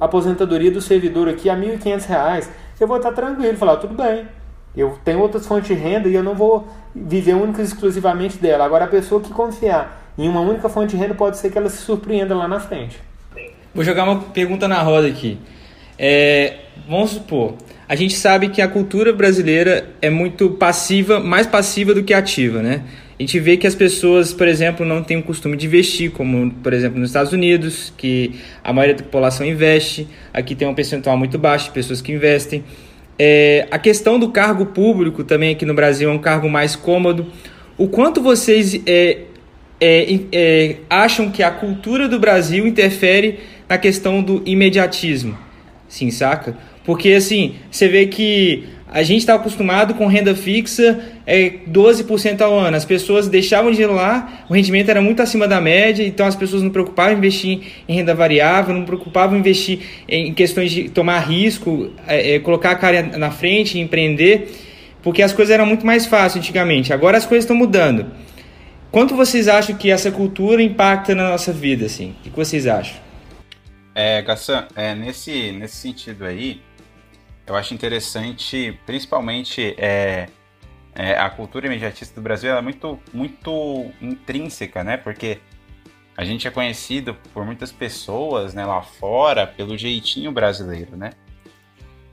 a 0.00 0.04
aposentadoria 0.04 0.70
do 0.70 0.80
servidor 0.80 1.28
aqui 1.28 1.50
a 1.50 1.54
R$ 1.54 1.76
1.500, 1.78 2.48
eu 2.78 2.86
vou 2.86 2.98
estar 2.98 3.12
tranquilo, 3.12 3.56
falar, 3.56 3.78
tudo 3.78 3.94
bem. 3.94 4.28
Eu 4.76 4.96
tenho 5.04 5.20
outras 5.20 5.44
fontes 5.44 5.68
de 5.68 5.74
renda 5.74 6.08
e 6.08 6.14
eu 6.14 6.22
não 6.22 6.34
vou 6.34 6.68
viver 6.94 7.34
única 7.34 7.60
e 7.60 7.64
exclusivamente 7.64 8.38
dela. 8.38 8.64
Agora, 8.64 8.84
a 8.84 8.88
pessoa 8.88 9.20
que 9.20 9.30
confiar 9.30 10.01
em 10.18 10.28
uma 10.28 10.40
única 10.40 10.68
fonte 10.68 10.90
de 10.90 10.96
renda 10.96 11.14
pode 11.14 11.38
ser 11.38 11.50
que 11.50 11.58
ela 11.58 11.68
se 11.68 11.78
surpreenda 11.78 12.34
lá 12.34 12.46
na 12.46 12.60
frente. 12.60 12.98
Vou 13.74 13.84
jogar 13.84 14.04
uma 14.04 14.20
pergunta 14.20 14.68
na 14.68 14.82
roda 14.82 15.06
aqui. 15.08 15.38
É, 15.98 16.56
vamos 16.88 17.10
supor, 17.10 17.54
a 17.88 17.94
gente 17.94 18.14
sabe 18.14 18.48
que 18.48 18.62
a 18.62 18.68
cultura 18.68 19.12
brasileira 19.12 19.86
é 20.00 20.08
muito 20.08 20.48
passiva, 20.50 21.20
mais 21.20 21.46
passiva 21.46 21.92
do 21.92 22.02
que 22.02 22.14
ativa, 22.14 22.62
né? 22.62 22.82
A 23.18 23.22
gente 23.22 23.38
vê 23.38 23.56
que 23.56 23.66
as 23.66 23.74
pessoas, 23.74 24.32
por 24.32 24.48
exemplo, 24.48 24.84
não 24.84 25.02
têm 25.02 25.18
o 25.18 25.22
costume 25.22 25.56
de 25.56 25.66
investir, 25.66 26.10
como, 26.10 26.50
por 26.62 26.72
exemplo, 26.72 26.98
nos 26.98 27.10
Estados 27.10 27.32
Unidos, 27.32 27.92
que 27.96 28.40
a 28.64 28.72
maioria 28.72 28.96
da 28.96 29.02
população 29.02 29.46
investe. 29.46 30.08
Aqui 30.32 30.54
tem 30.54 30.66
um 30.66 30.74
percentual 30.74 31.16
muito 31.16 31.38
baixo 31.38 31.66
de 31.66 31.72
pessoas 31.72 32.00
que 32.00 32.12
investem. 32.12 32.64
É, 33.18 33.68
a 33.70 33.78
questão 33.78 34.18
do 34.18 34.30
cargo 34.30 34.66
público 34.66 35.22
também 35.22 35.52
aqui 35.52 35.66
no 35.66 35.74
Brasil 35.74 36.10
é 36.10 36.12
um 36.12 36.18
cargo 36.18 36.48
mais 36.48 36.74
cômodo. 36.74 37.26
O 37.76 37.88
quanto 37.88 38.22
vocês 38.22 38.80
é, 38.86 39.18
é, 39.84 40.20
é 40.32 40.76
acham 40.88 41.30
que 41.30 41.42
a 41.42 41.50
cultura 41.50 42.08
do 42.08 42.18
Brasil 42.20 42.66
interfere 42.66 43.40
na 43.68 43.76
questão 43.76 44.22
do 44.22 44.42
imediatismo? 44.46 45.36
Sim, 45.88 46.10
saca? 46.10 46.56
Porque 46.84 47.12
assim, 47.12 47.56
você 47.70 47.88
vê 47.88 48.06
que 48.06 48.64
a 48.92 49.02
gente 49.02 49.20
está 49.20 49.34
acostumado 49.34 49.94
com 49.94 50.06
renda 50.06 50.34
fixa 50.34 51.00
é 51.26 51.50
12% 51.66 52.40
ao 52.42 52.58
ano. 52.58 52.76
As 52.76 52.84
pessoas 52.84 53.26
deixavam 53.26 53.72
de 53.72 53.84
lá, 53.86 54.44
o 54.50 54.54
rendimento 54.54 54.90
era 54.90 55.00
muito 55.00 55.22
acima 55.22 55.48
da 55.48 55.60
média, 55.60 56.06
então 56.06 56.26
as 56.26 56.36
pessoas 56.36 56.62
não 56.62 56.70
preocupavam 56.70 57.14
em 57.14 57.16
investir 57.16 57.60
em 57.88 57.94
renda 57.94 58.14
variável, 58.14 58.74
não 58.74 58.84
preocupavam 58.84 59.36
em 59.36 59.40
investir 59.40 59.80
em 60.06 60.34
questões 60.34 60.70
de 60.70 60.90
tomar 60.90 61.20
risco, 61.20 61.90
é, 62.06 62.34
é, 62.34 62.38
colocar 62.38 62.72
a 62.72 62.74
cara 62.74 63.02
na 63.16 63.30
frente, 63.30 63.78
empreender, 63.78 64.50
porque 65.02 65.22
as 65.22 65.32
coisas 65.32 65.52
eram 65.52 65.64
muito 65.64 65.86
mais 65.86 66.04
fáceis 66.04 66.44
antigamente. 66.44 66.92
Agora 66.92 67.16
as 67.16 67.24
coisas 67.24 67.44
estão 67.44 67.56
mudando. 67.56 68.06
Quanto 68.92 69.16
vocês 69.16 69.48
acham 69.48 69.74
que 69.74 69.90
essa 69.90 70.12
cultura 70.12 70.62
impacta 70.62 71.14
na 71.14 71.30
nossa 71.30 71.50
vida? 71.50 71.86
Assim? 71.86 72.14
O 72.20 72.24
que 72.24 72.30
vocês 72.30 72.66
acham? 72.66 73.00
É, 73.94 74.20
Gassan, 74.20 74.68
é, 74.76 74.94
nesse, 74.94 75.50
nesse 75.52 75.76
sentido 75.76 76.26
aí, 76.26 76.60
eu 77.46 77.56
acho 77.56 77.72
interessante, 77.72 78.78
principalmente 78.84 79.74
é, 79.78 80.28
é, 80.94 81.14
a 81.14 81.30
cultura 81.30 81.66
imediatista 81.66 82.14
do 82.14 82.20
Brasil 82.20 82.54
é 82.54 82.60
muito, 82.60 83.00
muito 83.14 83.90
intrínseca, 83.98 84.84
né? 84.84 84.98
Porque 84.98 85.38
a 86.14 86.22
gente 86.22 86.46
é 86.46 86.50
conhecido 86.50 87.16
por 87.32 87.46
muitas 87.46 87.72
pessoas 87.72 88.52
né, 88.52 88.66
lá 88.66 88.82
fora 88.82 89.46
pelo 89.46 89.76
jeitinho 89.78 90.30
brasileiro, 90.30 90.98
né? 90.98 91.12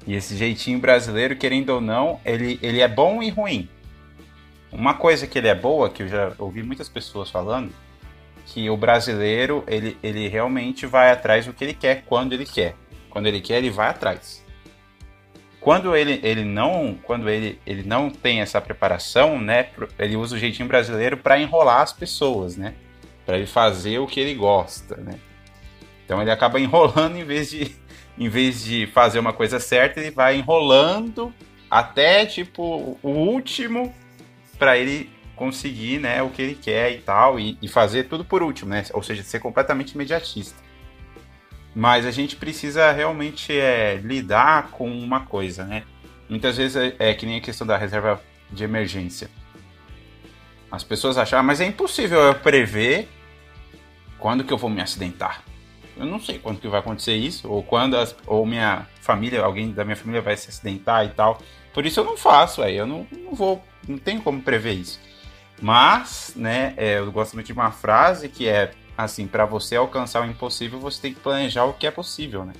E 0.07 0.15
esse 0.15 0.37
jeitinho 0.37 0.79
brasileiro, 0.79 1.35
querendo 1.35 1.71
ou 1.71 1.81
não, 1.81 2.21
ele, 2.23 2.57
ele 2.61 2.79
é 2.79 2.87
bom 2.87 3.21
e 3.21 3.29
ruim. 3.29 3.67
Uma 4.71 4.93
coisa 4.93 5.25
que 5.25 5.37
ele 5.37 5.47
é 5.47 5.55
boa, 5.55 5.89
que 5.89 6.03
eu 6.03 6.07
já 6.07 6.33
ouvi 6.37 6.61
muitas 6.61 6.87
pessoas 6.87 7.29
falando, 7.29 7.73
que 8.45 8.69
o 8.69 8.77
brasileiro, 8.77 9.63
ele, 9.67 9.97
ele 10.01 10.27
realmente 10.27 10.85
vai 10.85 11.11
atrás 11.11 11.45
do 11.45 11.53
que 11.53 11.63
ele 11.63 11.73
quer, 11.73 12.03
quando 12.05 12.33
ele 12.33 12.45
quer. 12.45 12.75
Quando 13.09 13.27
ele 13.27 13.41
quer, 13.41 13.57
ele 13.57 13.69
vai 13.69 13.89
atrás. 13.89 14.43
Quando 15.59 15.95
ele, 15.95 16.19
ele 16.23 16.43
não 16.45 16.97
quando 17.03 17.29
ele, 17.29 17.59
ele 17.65 17.83
não 17.83 18.09
tem 18.09 18.39
essa 18.41 18.61
preparação, 18.61 19.39
né, 19.41 19.69
ele 19.97 20.15
usa 20.15 20.35
o 20.35 20.39
jeitinho 20.39 20.67
brasileiro 20.67 21.17
para 21.17 21.39
enrolar 21.39 21.81
as 21.81 21.91
pessoas, 21.91 22.55
né? 22.55 22.75
Para 23.25 23.37
ele 23.37 23.45
fazer 23.45 23.99
o 23.99 24.07
que 24.07 24.19
ele 24.19 24.33
gosta, 24.35 24.95
né? 24.95 25.19
Então 26.05 26.21
ele 26.21 26.31
acaba 26.31 26.59
enrolando 26.61 27.17
em 27.17 27.25
vez 27.25 27.49
de 27.49 27.75
em 28.17 28.27
vez 28.27 28.63
de 28.63 28.85
fazer 28.87 29.19
uma 29.19 29.31
coisa 29.31 29.59
certa, 29.59 29.99
ele 29.99 30.11
vai 30.11 30.37
enrolando 30.37 31.33
até 31.71 32.25
tipo 32.25 32.97
o 33.01 33.09
último 33.09 33.93
para 34.59 34.77
ele 34.77 35.09
conseguir, 35.35 35.99
né, 35.99 36.21
o 36.21 36.29
que 36.29 36.41
ele 36.41 36.55
quer 36.55 36.91
e 36.91 36.97
tal 36.97 37.39
e, 37.39 37.57
e 37.61 37.67
fazer 37.69 38.03
tudo 38.03 38.25
por 38.25 38.43
último, 38.43 38.71
né? 38.71 38.83
Ou 38.93 39.01
seja, 39.01 39.23
ser 39.23 39.39
completamente 39.39 39.93
imediatista. 39.93 40.61
Mas 41.73 42.05
a 42.05 42.11
gente 42.11 42.35
precisa 42.35 42.91
realmente 42.91 43.57
é, 43.57 43.95
lidar 44.03 44.71
com 44.71 44.91
uma 44.91 45.21
coisa, 45.21 45.63
né? 45.63 45.83
Muitas 46.27 46.57
vezes 46.57 46.75
é, 46.75 46.95
é, 46.99 47.13
que 47.13 47.25
nem 47.25 47.37
a 47.37 47.41
questão 47.41 47.65
da 47.65 47.77
reserva 47.77 48.21
de 48.51 48.63
emergência. 48.65 49.29
As 50.69 50.83
pessoas 50.83 51.17
acham, 51.17 51.39
ah, 51.39 51.43
mas 51.43 51.61
é 51.61 51.65
impossível 51.65 52.19
eu 52.19 52.35
prever 52.35 53.07
quando 54.19 54.43
que 54.43 54.51
eu 54.51 54.57
vou 54.57 54.69
me 54.69 54.81
acidentar. 54.81 55.41
Eu 55.97 56.05
não 56.05 56.19
sei 56.19 56.37
quando 56.37 56.59
que 56.59 56.67
vai 56.67 56.79
acontecer 56.79 57.15
isso, 57.15 57.49
ou 57.49 57.63
quando 57.63 57.97
as, 57.97 58.15
ou 58.27 58.45
minha 58.45 58.87
família, 59.01 59.41
alguém 59.41 59.71
da 59.71 59.83
minha 59.83 59.95
família 59.95 60.21
vai 60.21 60.35
se 60.37 60.49
acidentar 60.49 61.05
e 61.05 61.09
tal. 61.09 61.41
Por 61.73 61.85
isso 61.85 61.99
eu 61.99 62.03
não 62.03 62.17
faço, 62.17 62.61
aí 62.61 62.75
eu 62.75 62.85
não, 62.85 63.07
não 63.11 63.33
vou, 63.33 63.63
não 63.87 63.97
tenho 63.97 64.21
como 64.21 64.41
prever 64.41 64.73
isso. 64.73 64.99
Mas, 65.61 66.33
né, 66.35 66.73
é, 66.77 66.99
eu 66.99 67.11
gosto 67.11 67.33
muito 67.33 67.47
de 67.47 67.53
uma 67.53 67.71
frase 67.71 68.29
que 68.29 68.47
é 68.47 68.71
assim, 68.97 69.27
para 69.27 69.45
você 69.45 69.75
alcançar 69.75 70.21
o 70.21 70.29
impossível, 70.29 70.79
você 70.79 71.01
tem 71.01 71.13
que 71.13 71.21
planejar 71.21 71.63
o 71.63 71.73
que 71.73 71.87
é 71.87 71.91
possível, 71.91 72.43
né? 72.43 72.53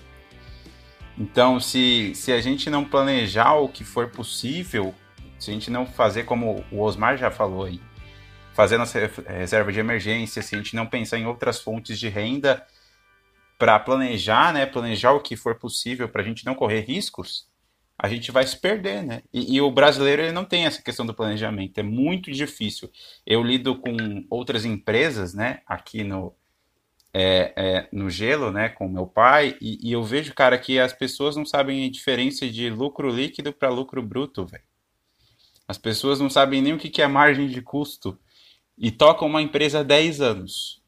Então, 1.17 1.59
se, 1.59 2.13
se 2.15 2.31
a 2.31 2.39
gente 2.39 2.69
não 2.69 2.85
planejar 2.85 3.55
o 3.55 3.67
que 3.67 3.83
for 3.83 4.07
possível, 4.07 4.95
se 5.37 5.51
a 5.51 5.53
gente 5.53 5.69
não 5.69 5.85
fazer 5.85 6.23
como 6.23 6.63
o 6.71 6.81
Osmar 6.81 7.17
já 7.17 7.29
falou 7.29 7.65
aí, 7.65 7.81
fazer 8.53 8.77
nossa 8.77 8.99
reserva 9.27 9.71
de 9.71 9.79
emergência, 9.79 10.41
se 10.41 10.55
a 10.55 10.57
gente 10.57 10.77
não 10.77 10.85
pensar 10.85 11.17
em 11.17 11.25
outras 11.25 11.59
fontes 11.59 11.99
de 11.99 12.07
renda 12.07 12.65
para 13.57 13.77
planejar, 13.77 14.53
né, 14.53 14.65
planejar 14.65 15.11
o 15.11 15.19
que 15.19 15.35
for 15.35 15.55
possível 15.55 16.07
para 16.07 16.21
a 16.21 16.25
gente 16.25 16.45
não 16.45 16.55
correr 16.55 16.81
riscos, 16.81 17.47
a 18.01 18.07
gente 18.07 18.31
vai 18.31 18.47
se 18.47 18.57
perder, 18.57 19.03
né? 19.03 19.21
E, 19.33 19.57
e, 19.57 19.61
o 19.61 19.69
brasileiro 19.69 20.21
ele 20.21 20.31
não 20.31 20.45
tem 20.45 20.65
essa 20.65 20.81
questão 20.81 21.05
do 21.05 21.13
planejamento, 21.13 21.77
é 21.77 21.83
muito 21.83 22.31
difícil. 22.31 22.89
Eu 23.25 23.43
lido 23.43 23.75
com 23.75 24.25
outras 24.29 24.63
empresas, 24.63 25.33
né, 25.33 25.59
aqui 25.67 26.01
no, 26.01 26.33
é, 27.13 27.53
é, 27.57 27.89
no 27.91 28.09
gelo, 28.09 28.51
né, 28.51 28.69
com 28.69 28.87
meu 28.87 29.05
pai, 29.05 29.57
e, 29.59 29.89
e, 29.89 29.91
eu 29.91 30.01
vejo, 30.01 30.33
cara, 30.33 30.57
que 30.57 30.79
as 30.79 30.93
pessoas 30.93 31.35
não 31.35 31.45
sabem 31.45 31.85
a 31.85 31.91
diferença 31.91 32.47
de 32.47 32.69
lucro 32.69 33.09
líquido 33.09 33.51
para 33.51 33.67
lucro 33.69 34.01
bruto, 34.01 34.45
velho. 34.45 34.63
As 35.67 35.77
pessoas 35.77 36.21
não 36.21 36.29
sabem 36.29 36.61
nem 36.61 36.73
o 36.73 36.77
que 36.79 37.01
é 37.01 37.07
margem 37.07 37.47
de 37.47 37.61
custo 37.61 38.17
e 38.77 38.89
tocam 38.91 39.27
uma 39.27 39.41
empresa 39.41 39.81
há 39.81 39.83
10 39.83 40.21
anos. 40.21 40.78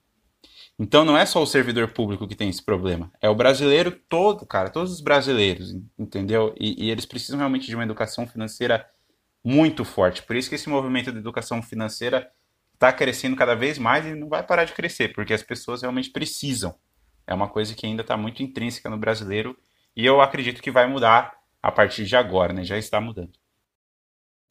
Então 0.82 1.06
não 1.06 1.16
é 1.16 1.28
só 1.28 1.40
o 1.44 1.46
servidor 1.46 1.90
público 1.90 2.28
que 2.28 2.34
tem 2.34 2.50
esse 2.50 2.66
problema, 2.66 3.12
é 3.22 3.30
o 3.30 3.36
brasileiro 3.36 3.92
todo, 3.92 4.48
cara, 4.48 4.68
todos 4.68 4.92
os 4.92 5.00
brasileiros, 5.00 5.76
entendeu? 5.96 6.56
E, 6.60 6.88
e, 6.88 6.90
eles 6.90 7.06
precisam 7.06 7.38
realmente 7.38 7.68
de 7.68 7.76
uma 7.76 7.84
educação 7.84 8.26
financeira 8.26 8.84
muito 9.44 9.86
forte. 9.86 10.24
Por 10.24 10.36
isso 10.36 10.50
que 10.50 10.56
esse 10.56 10.68
movimento 10.68 11.12
de 11.12 11.20
educação 11.20 11.62
financeira 11.62 12.32
está 12.74 12.92
crescendo 12.92 13.36
cada 13.36 13.54
vez 13.54 13.78
mais 13.78 14.08
e 14.08 14.16
não 14.16 14.28
vai 14.28 14.42
parar 14.42 14.64
de 14.64 14.74
crescer, 14.74 15.14
porque 15.14 15.36
as 15.36 15.44
pessoas 15.44 15.84
realmente 15.84 16.10
precisam. 16.10 16.74
É 17.28 17.34
uma 17.36 17.48
coisa 17.48 17.76
que 17.76 17.86
ainda 17.86 18.02
está 18.02 18.18
muito 18.18 18.42
intrínseca 18.42 18.90
no 18.90 18.98
brasileiro 18.98 19.56
e 19.96 20.04
eu 20.04 20.20
acredito 20.20 20.64
que 20.64 20.72
vai 20.72 20.88
mudar 20.88 21.32
a 21.62 21.72
partir 21.72 22.06
de 22.06 22.16
agora, 22.16 22.54
né? 22.54 22.64
Já 22.64 22.80
está 22.80 23.00
mudando. 23.00 23.34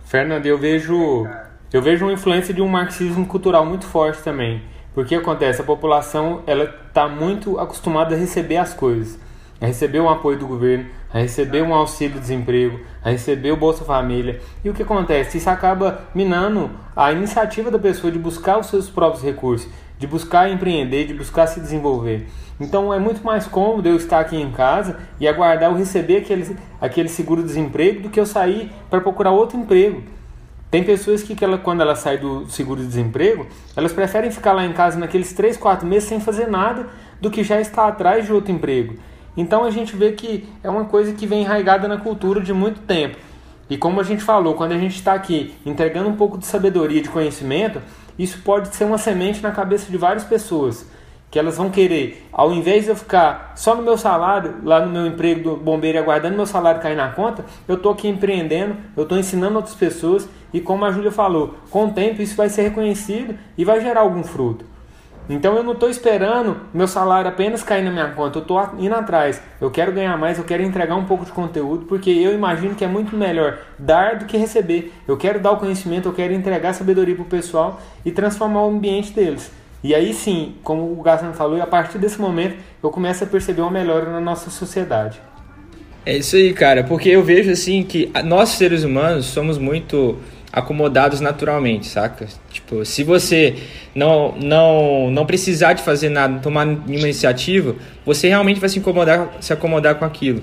Fernando, 0.04 0.46
eu 0.46 0.56
vejo 0.56 1.26
eu 1.72 1.82
vejo 1.82 2.04
uma 2.04 2.12
influência 2.12 2.54
de 2.54 2.62
um 2.62 2.68
marxismo 2.68 3.26
cultural 3.26 3.66
muito 3.66 3.84
forte 3.84 4.22
também 4.22 4.62
porque 4.94 5.14
acontece, 5.14 5.60
a 5.60 5.64
população 5.64 6.42
ela 6.46 6.64
está 6.86 7.08
muito 7.08 7.58
acostumada 7.58 8.14
a 8.14 8.18
receber 8.18 8.56
as 8.56 8.74
coisas, 8.74 9.18
a 9.60 9.66
receber 9.66 10.00
um 10.00 10.08
apoio 10.08 10.38
do 10.38 10.46
governo, 10.46 10.86
a 11.12 11.18
receber 11.18 11.62
um 11.62 11.74
auxílio-desemprego, 11.74 12.80
a 13.04 13.10
receber 13.10 13.52
o 13.52 13.56
Bolsa 13.56 13.84
Família. 13.84 14.40
E 14.64 14.70
o 14.70 14.74
que 14.74 14.82
acontece? 14.82 15.38
Isso 15.38 15.50
acaba 15.50 16.02
minando 16.14 16.70
a 16.96 17.12
iniciativa 17.12 17.70
da 17.70 17.78
pessoa 17.78 18.10
de 18.12 18.18
buscar 18.18 18.58
os 18.58 18.66
seus 18.66 18.88
próprios 18.88 19.22
recursos, 19.22 19.68
de 19.98 20.06
buscar 20.06 20.50
empreender, 20.50 21.06
de 21.06 21.14
buscar 21.14 21.46
se 21.46 21.60
desenvolver. 21.60 22.26
Então 22.58 22.92
é 22.92 22.98
muito 22.98 23.24
mais 23.24 23.46
cômodo 23.46 23.88
eu 23.88 23.96
estar 23.96 24.20
aqui 24.20 24.36
em 24.36 24.50
casa 24.50 24.98
e 25.18 25.26
aguardar 25.26 25.70
eu 25.70 25.76
receber 25.76 26.18
aquele, 26.18 26.56
aquele 26.80 27.08
seguro-desemprego 27.08 28.02
do 28.02 28.10
que 28.10 28.20
eu 28.20 28.26
sair 28.26 28.70
para 28.88 29.00
procurar 29.00 29.30
outro 29.30 29.58
emprego. 29.58 30.02
Tem 30.70 30.84
pessoas 30.84 31.22
que, 31.22 31.34
que 31.34 31.44
ela, 31.44 31.58
quando 31.58 31.80
ela 31.80 31.96
sai 31.96 32.16
do 32.16 32.48
seguro-desemprego, 32.48 33.46
elas 33.76 33.92
preferem 33.92 34.30
ficar 34.30 34.52
lá 34.52 34.64
em 34.64 34.72
casa 34.72 34.98
naqueles 34.98 35.32
3, 35.32 35.56
4 35.56 35.86
meses 35.86 36.08
sem 36.08 36.20
fazer 36.20 36.46
nada 36.46 36.86
do 37.20 37.30
que 37.30 37.42
já 37.42 37.60
estar 37.60 37.88
atrás 37.88 38.24
de 38.24 38.32
outro 38.32 38.52
emprego. 38.52 38.94
Então 39.36 39.64
a 39.64 39.70
gente 39.70 39.96
vê 39.96 40.12
que 40.12 40.48
é 40.62 40.70
uma 40.70 40.84
coisa 40.84 41.12
que 41.12 41.26
vem 41.26 41.42
enraizada 41.42 41.88
na 41.88 41.96
cultura 41.96 42.40
de 42.40 42.52
muito 42.52 42.80
tempo. 42.82 43.16
E 43.68 43.76
como 43.76 44.00
a 44.00 44.04
gente 44.04 44.22
falou, 44.22 44.54
quando 44.54 44.72
a 44.72 44.78
gente 44.78 44.96
está 44.96 45.12
aqui 45.12 45.54
entregando 45.66 46.08
um 46.08 46.16
pouco 46.16 46.38
de 46.38 46.46
sabedoria, 46.46 47.02
de 47.02 47.08
conhecimento, 47.08 47.80
isso 48.18 48.40
pode 48.42 48.74
ser 48.74 48.84
uma 48.84 48.98
semente 48.98 49.42
na 49.42 49.50
cabeça 49.50 49.90
de 49.90 49.96
várias 49.96 50.24
pessoas 50.24 50.86
que 51.30 51.38
elas 51.38 51.56
vão 51.56 51.70
querer, 51.70 52.26
ao 52.32 52.52
invés 52.52 52.84
de 52.84 52.90
eu 52.90 52.96
ficar 52.96 53.52
só 53.54 53.76
no 53.76 53.82
meu 53.82 53.96
salário, 53.96 54.56
lá 54.64 54.84
no 54.84 54.90
meu 54.90 55.06
emprego 55.06 55.50
do 55.50 55.56
bombeiro 55.56 55.96
aguardando 55.96 56.34
meu 56.34 56.46
salário 56.46 56.80
cair 56.80 56.96
na 56.96 57.10
conta, 57.10 57.44
eu 57.68 57.76
estou 57.76 57.92
aqui 57.92 58.08
empreendendo, 58.08 58.76
eu 58.96 59.04
estou 59.04 59.16
ensinando 59.16 59.54
outras 59.54 59.76
pessoas 59.76 60.28
e 60.52 60.60
como 60.60 60.84
a 60.84 60.90
Júlia 60.90 61.12
falou, 61.12 61.54
com 61.70 61.86
o 61.86 61.90
tempo 61.92 62.22
isso 62.22 62.36
vai 62.36 62.48
ser 62.48 62.62
reconhecido 62.62 63.34
e 63.56 63.64
vai 63.64 63.80
gerar 63.80 64.00
algum 64.00 64.22
fruto. 64.22 64.64
Então 65.30 65.56
eu 65.56 65.62
não 65.62 65.74
estou 65.74 65.88
esperando 65.88 66.56
meu 66.74 66.88
salário 66.88 67.30
apenas 67.30 67.62
cair 67.62 67.84
na 67.84 67.90
minha 67.92 68.08
conta, 68.08 68.38
eu 68.38 68.42
estou 68.42 68.60
indo 68.80 68.94
atrás. 68.96 69.40
Eu 69.60 69.70
quero 69.70 69.92
ganhar 69.92 70.16
mais, 70.18 70.38
eu 70.38 70.44
quero 70.44 70.60
entregar 70.60 70.96
um 70.96 71.04
pouco 71.04 71.24
de 71.24 71.30
conteúdo, 71.30 71.86
porque 71.86 72.10
eu 72.10 72.34
imagino 72.34 72.74
que 72.74 72.84
é 72.84 72.88
muito 72.88 73.16
melhor 73.16 73.58
dar 73.78 74.16
do 74.16 74.24
que 74.24 74.36
receber. 74.36 74.92
Eu 75.06 75.16
quero 75.16 75.38
dar 75.38 75.52
o 75.52 75.56
conhecimento, 75.56 76.08
eu 76.08 76.12
quero 76.12 76.32
entregar 76.32 76.72
sabedoria 76.72 77.14
para 77.14 77.22
o 77.22 77.26
pessoal 77.26 77.80
e 78.04 78.10
transformar 78.10 78.64
o 78.64 78.70
ambiente 78.70 79.12
deles. 79.12 79.52
E 79.84 79.94
aí 79.94 80.12
sim, 80.12 80.56
como 80.64 80.82
o 80.92 81.00
Gassan 81.00 81.32
falou, 81.32 81.62
a 81.62 81.66
partir 81.66 81.98
desse 81.98 82.20
momento 82.20 82.56
eu 82.82 82.90
começo 82.90 83.22
a 83.22 83.26
perceber 83.26 83.60
uma 83.62 83.70
melhora 83.70 84.10
na 84.10 84.20
nossa 84.20 84.50
sociedade. 84.50 85.20
É 86.04 86.16
isso 86.16 86.34
aí, 86.34 86.52
cara, 86.52 86.82
porque 86.82 87.08
eu 87.08 87.22
vejo 87.22 87.52
assim 87.52 87.84
que 87.84 88.10
nós 88.24 88.48
seres 88.48 88.82
humanos 88.82 89.26
somos 89.26 89.58
muito 89.58 90.16
acomodados 90.52 91.20
naturalmente, 91.20 91.86
saca? 91.86 92.26
Tipo, 92.50 92.84
se 92.84 93.04
você 93.04 93.54
não 93.94 94.34
não 94.36 95.10
não 95.10 95.26
precisar 95.26 95.74
de 95.74 95.82
fazer 95.82 96.08
nada, 96.08 96.38
tomar 96.40 96.64
nenhuma 96.64 97.06
iniciativa, 97.06 97.76
você 98.04 98.28
realmente 98.28 98.58
vai 98.58 98.68
se 98.68 98.78
incomodar, 98.78 99.28
se 99.40 99.52
acomodar 99.52 99.94
com 99.96 100.04
aquilo. 100.04 100.42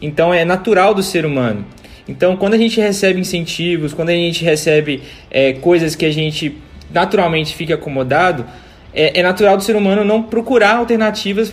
Então 0.00 0.32
é 0.32 0.44
natural 0.44 0.94
do 0.94 1.02
ser 1.02 1.24
humano. 1.24 1.64
Então, 2.08 2.36
quando 2.36 2.54
a 2.54 2.58
gente 2.58 2.80
recebe 2.80 3.20
incentivos, 3.20 3.94
quando 3.94 4.08
a 4.08 4.12
gente 4.12 4.44
recebe 4.44 5.02
é, 5.30 5.52
coisas 5.52 5.94
que 5.94 6.04
a 6.04 6.12
gente 6.12 6.56
naturalmente 6.92 7.54
fica 7.54 7.74
acomodado, 7.74 8.44
é, 8.92 9.20
é 9.20 9.22
natural 9.22 9.56
do 9.56 9.62
ser 9.62 9.76
humano 9.76 10.04
não 10.04 10.22
procurar 10.22 10.76
alternativas 10.76 11.52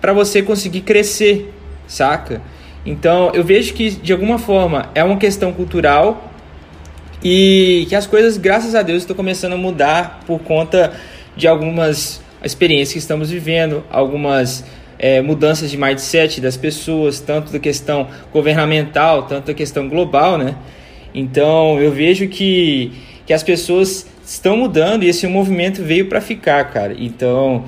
para 0.00 0.12
você 0.12 0.42
conseguir 0.42 0.80
crescer, 0.80 1.54
saca? 1.86 2.42
Então, 2.84 3.30
eu 3.32 3.44
vejo 3.44 3.74
que, 3.74 3.90
de 3.90 4.12
alguma 4.12 4.40
forma, 4.40 4.90
é 4.92 5.04
uma 5.04 5.16
questão 5.16 5.52
cultural 5.52 6.31
e 7.24 7.86
que 7.88 7.94
as 7.94 8.06
coisas, 8.06 8.36
graças 8.36 8.74
a 8.74 8.82
Deus, 8.82 9.02
estão 9.02 9.14
começando 9.14 9.52
a 9.52 9.56
mudar 9.56 10.20
por 10.26 10.40
conta 10.40 10.92
de 11.36 11.46
algumas 11.46 12.20
experiências 12.44 12.92
que 12.92 12.98
estamos 12.98 13.30
vivendo, 13.30 13.84
algumas 13.90 14.64
é, 14.98 15.22
mudanças 15.22 15.70
de 15.70 15.76
mindset 15.76 16.40
das 16.40 16.56
pessoas, 16.56 17.20
tanto 17.20 17.52
da 17.52 17.58
questão 17.58 18.08
governamental, 18.32 19.24
tanto 19.24 19.46
da 19.46 19.54
questão 19.54 19.88
global, 19.88 20.36
né? 20.36 20.56
Então, 21.14 21.80
eu 21.80 21.92
vejo 21.92 22.26
que, 22.28 22.92
que 23.26 23.32
as 23.32 23.42
pessoas 23.42 24.06
estão 24.24 24.56
mudando 24.56 25.04
e 25.04 25.08
esse 25.08 25.26
movimento 25.26 25.82
veio 25.82 26.06
para 26.06 26.20
ficar, 26.20 26.64
cara. 26.70 26.94
Então, 26.98 27.64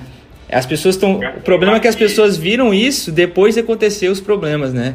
as 0.50 0.66
pessoas 0.66 0.94
estão. 0.94 1.18
O 1.18 1.40
problema 1.42 1.76
é 1.76 1.80
que 1.80 1.88
as 1.88 1.96
pessoas 1.96 2.36
viram 2.36 2.72
isso 2.72 3.12
depois 3.12 3.54
de 3.54 3.60
acontecer 3.60 4.08
os 4.08 4.20
problemas, 4.20 4.72
né? 4.72 4.94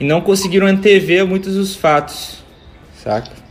E 0.00 0.04
não 0.04 0.20
conseguiram 0.20 0.66
antever 0.66 1.26
muitos 1.26 1.54
dos 1.54 1.76
fatos, 1.76 2.42
saca? 3.02 3.41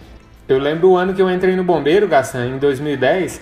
Eu 0.52 0.60
lembro 0.60 0.90
o 0.90 0.98
ano 0.98 1.14
que 1.14 1.22
eu 1.22 1.32
entrei 1.32 1.56
no 1.56 1.64
bombeiro, 1.64 2.10
Gassan, 2.10 2.46
em 2.48 2.58
2010. 2.58 3.40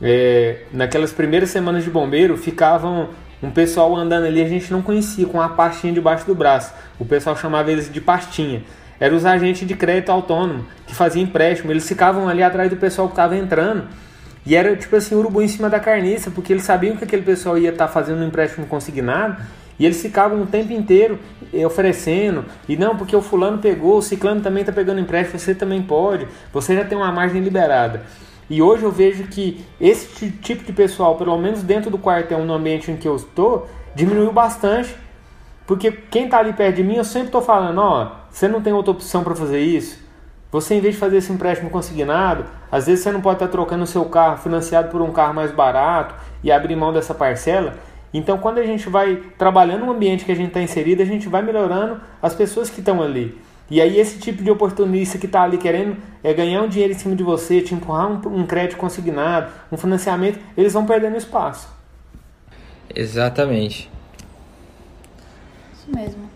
É, 0.00 0.58
naquelas 0.72 1.12
primeiras 1.12 1.50
semanas 1.50 1.82
de 1.82 1.90
bombeiro, 1.90 2.36
ficavam 2.36 3.08
um 3.42 3.50
pessoal 3.50 3.96
andando 3.96 4.26
ali, 4.26 4.40
a 4.40 4.48
gente 4.48 4.70
não 4.70 4.80
conhecia, 4.80 5.26
com 5.26 5.38
uma 5.38 5.48
pastinha 5.48 5.92
debaixo 5.92 6.24
do 6.24 6.36
braço. 6.36 6.72
O 7.00 7.04
pessoal 7.04 7.36
chamava 7.36 7.72
eles 7.72 7.92
de 7.92 8.00
pastinha. 8.00 8.62
Eram 9.00 9.16
os 9.16 9.26
agentes 9.26 9.66
de 9.66 9.74
crédito 9.74 10.10
autônomo 10.10 10.64
que 10.86 10.94
faziam 10.94 11.24
empréstimo. 11.24 11.72
Eles 11.72 11.88
ficavam 11.88 12.28
ali 12.28 12.44
atrás 12.44 12.70
do 12.70 12.76
pessoal 12.76 13.08
que 13.08 13.14
estava 13.14 13.36
entrando. 13.36 13.88
E 14.46 14.54
era 14.54 14.76
tipo 14.76 14.94
assim, 14.94 15.16
urubu 15.16 15.42
em 15.42 15.48
cima 15.48 15.68
da 15.68 15.80
carniça, 15.80 16.30
porque 16.30 16.52
eles 16.52 16.62
sabiam 16.62 16.96
que 16.96 17.02
aquele 17.02 17.22
pessoal 17.22 17.58
ia 17.58 17.70
estar 17.70 17.88
tá 17.88 17.92
fazendo 17.92 18.22
um 18.22 18.28
empréstimo 18.28 18.66
consignado. 18.66 19.36
E 19.78 19.86
eles 19.86 20.00
ficavam 20.00 20.42
o 20.42 20.46
tempo 20.46 20.72
inteiro 20.72 21.18
eh, 21.52 21.66
oferecendo. 21.66 22.44
E 22.68 22.76
não, 22.76 22.96
porque 22.96 23.16
o 23.16 23.22
fulano 23.22 23.58
pegou, 23.58 23.98
o 23.98 24.02
ciclano 24.02 24.40
também 24.40 24.62
está 24.62 24.72
pegando 24.72 25.00
empréstimo, 25.00 25.38
você 25.38 25.54
também 25.54 25.82
pode. 25.82 26.26
Você 26.52 26.74
já 26.74 26.84
tem 26.84 26.96
uma 26.96 27.10
margem 27.10 27.40
liberada. 27.40 28.02
E 28.48 28.60
hoje 28.60 28.82
eu 28.82 28.92
vejo 28.92 29.24
que 29.24 29.64
esse 29.80 30.30
tipo 30.30 30.64
de 30.64 30.72
pessoal, 30.72 31.16
pelo 31.16 31.36
menos 31.38 31.62
dentro 31.62 31.90
do 31.90 31.98
quartel, 31.98 32.44
no 32.44 32.52
ambiente 32.52 32.90
em 32.90 32.96
que 32.96 33.08
eu 33.08 33.16
estou, 33.16 33.68
diminuiu 33.94 34.32
bastante. 34.32 34.94
Porque 35.66 35.90
quem 35.90 36.24
está 36.24 36.38
ali 36.38 36.52
perto 36.52 36.76
de 36.76 36.84
mim, 36.84 36.96
eu 36.96 37.04
sempre 37.04 37.28
estou 37.28 37.40
falando, 37.40 37.78
ó, 37.78 38.12
você 38.30 38.48
não 38.48 38.60
tem 38.60 38.72
outra 38.72 38.92
opção 38.92 39.24
para 39.24 39.34
fazer 39.34 39.60
isso. 39.60 40.02
Você, 40.50 40.74
em 40.74 40.80
vez 40.80 40.94
de 40.94 41.00
fazer 41.00 41.16
esse 41.16 41.32
empréstimo 41.32 41.70
consignado, 41.70 42.44
às 42.70 42.86
vezes 42.86 43.02
você 43.02 43.10
não 43.10 43.22
pode 43.22 43.36
estar 43.36 43.48
trocando 43.48 43.84
o 43.84 43.86
seu 43.86 44.04
carro 44.04 44.36
financiado 44.36 44.90
por 44.90 45.00
um 45.00 45.10
carro 45.10 45.32
mais 45.32 45.50
barato 45.50 46.14
e 46.44 46.52
abrir 46.52 46.76
mão 46.76 46.92
dessa 46.92 47.14
parcela. 47.14 47.74
Então, 48.12 48.38
quando 48.38 48.58
a 48.58 48.66
gente 48.66 48.88
vai 48.88 49.22
trabalhando 49.38 49.86
no 49.86 49.92
ambiente 49.92 50.24
que 50.24 50.32
a 50.32 50.36
gente 50.36 50.48
está 50.48 50.60
inserido, 50.60 51.02
a 51.02 51.06
gente 51.06 51.28
vai 51.28 51.42
melhorando 51.42 52.00
as 52.20 52.34
pessoas 52.34 52.68
que 52.68 52.80
estão 52.80 53.02
ali. 53.02 53.36
E 53.70 53.80
aí, 53.80 53.98
esse 53.98 54.18
tipo 54.18 54.42
de 54.42 54.50
oportunista 54.50 55.16
que 55.16 55.26
está 55.26 55.42
ali 55.42 55.56
querendo 55.56 55.96
é, 56.22 56.34
ganhar 56.34 56.62
um 56.62 56.68
dinheiro 56.68 56.92
em 56.92 56.98
cima 56.98 57.16
de 57.16 57.22
você, 57.22 57.62
te 57.62 57.74
empurrar 57.74 58.10
um, 58.10 58.40
um 58.40 58.46
crédito 58.46 58.76
consignado, 58.76 59.50
um 59.70 59.78
financiamento, 59.78 60.38
eles 60.56 60.74
vão 60.74 60.84
perdendo 60.84 61.16
espaço. 61.16 61.68
Exatamente. 62.94 63.90
Isso 65.72 65.96
mesmo. 65.96 66.30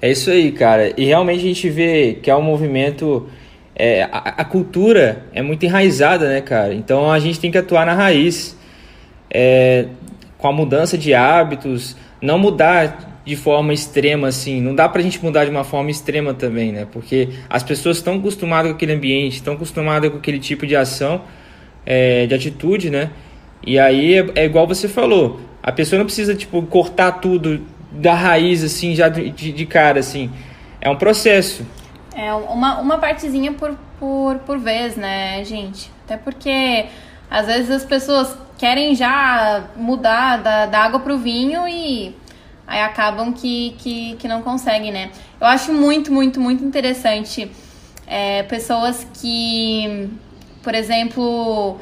É 0.00 0.10
isso 0.10 0.30
aí, 0.30 0.52
cara. 0.52 0.92
E 0.96 1.04
realmente 1.04 1.40
a 1.40 1.48
gente 1.48 1.68
vê 1.68 2.18
que 2.22 2.30
é 2.30 2.36
um 2.36 2.42
movimento. 2.42 3.28
É, 3.74 4.04
a, 4.04 4.18
a, 4.38 4.44
cultura 4.44 5.24
é 5.32 5.40
muito 5.40 5.64
enraizada, 5.64 6.28
né, 6.28 6.40
cara? 6.40 6.74
Então 6.74 7.12
a 7.12 7.18
gente 7.20 7.38
tem 7.38 7.50
que 7.50 7.58
atuar 7.58 7.86
na 7.86 7.94
raiz. 7.94 8.56
É, 9.30 9.86
com 10.38 10.48
a 10.48 10.52
mudança 10.52 10.96
de 10.96 11.12
hábitos, 11.12 11.96
não 12.22 12.38
mudar 12.38 13.20
de 13.24 13.36
forma 13.36 13.74
extrema 13.74 14.28
assim. 14.28 14.60
Não 14.60 14.74
dá 14.74 14.88
pra 14.88 15.02
gente 15.02 15.22
mudar 15.22 15.44
de 15.44 15.50
uma 15.50 15.64
forma 15.64 15.90
extrema 15.90 16.32
também, 16.32 16.72
né? 16.72 16.86
Porque 16.90 17.28
as 17.50 17.62
pessoas 17.62 17.98
estão 17.98 18.14
acostumadas 18.14 18.70
com 18.70 18.76
aquele 18.76 18.94
ambiente, 18.94 19.34
estão 19.34 19.54
acostumadas 19.54 20.10
com 20.10 20.16
aquele 20.16 20.38
tipo 20.38 20.66
de 20.66 20.74
ação, 20.74 21.22
é, 21.84 22.26
de 22.26 22.34
atitude, 22.34 22.88
né? 22.88 23.10
E 23.66 23.78
aí 23.78 24.14
é, 24.14 24.26
é 24.36 24.44
igual 24.44 24.66
você 24.66 24.88
falou. 24.88 25.40
A 25.62 25.72
pessoa 25.72 25.98
não 25.98 26.06
precisa, 26.06 26.34
tipo, 26.34 26.62
cortar 26.62 27.12
tudo 27.12 27.60
da 27.90 28.14
raiz, 28.14 28.62
assim, 28.62 28.94
já 28.94 29.08
de, 29.08 29.30
de 29.30 29.66
cara, 29.66 30.00
assim. 30.00 30.30
É 30.80 30.88
um 30.88 30.96
processo. 30.96 31.66
É 32.14 32.32
uma, 32.32 32.80
uma 32.80 32.98
partezinha 32.98 33.52
por, 33.52 33.76
por, 33.98 34.36
por 34.38 34.58
vez, 34.58 34.96
né, 34.96 35.44
gente? 35.44 35.90
Até 36.04 36.16
porque 36.16 36.86
às 37.30 37.46
vezes 37.46 37.70
as 37.70 37.84
pessoas 37.84 38.34
querem 38.58 38.94
já 38.94 39.64
mudar 39.76 40.38
da, 40.38 40.66
da 40.66 40.80
água 40.80 41.00
pro 41.00 41.16
vinho 41.16 41.66
e 41.66 42.14
aí 42.66 42.82
acabam 42.82 43.32
que, 43.32 43.74
que, 43.78 44.16
que 44.16 44.28
não 44.28 44.42
conseguem, 44.42 44.92
né? 44.92 45.10
Eu 45.40 45.46
acho 45.46 45.72
muito, 45.72 46.12
muito, 46.12 46.40
muito 46.40 46.62
interessante 46.62 47.50
é, 48.06 48.42
pessoas 48.42 49.06
que, 49.14 50.10
por 50.62 50.74
exemplo, 50.74 51.78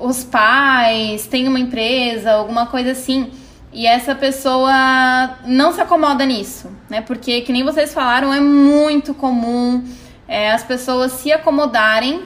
os 0.00 0.24
pais 0.24 1.26
têm 1.26 1.46
uma 1.46 1.60
empresa, 1.60 2.32
alguma 2.32 2.66
coisa 2.66 2.92
assim 2.92 3.30
e 3.72 3.86
essa 3.86 4.14
pessoa 4.14 5.36
não 5.44 5.72
se 5.72 5.80
acomoda 5.80 6.24
nisso, 6.24 6.70
né? 6.88 7.00
Porque, 7.00 7.40
que 7.40 7.52
nem 7.52 7.64
vocês 7.64 7.92
falaram, 7.92 8.32
é 8.32 8.40
muito 8.40 9.12
comum 9.12 9.84
é, 10.26 10.52
as 10.52 10.62
pessoas 10.62 11.12
se 11.12 11.32
acomodarem 11.32 12.22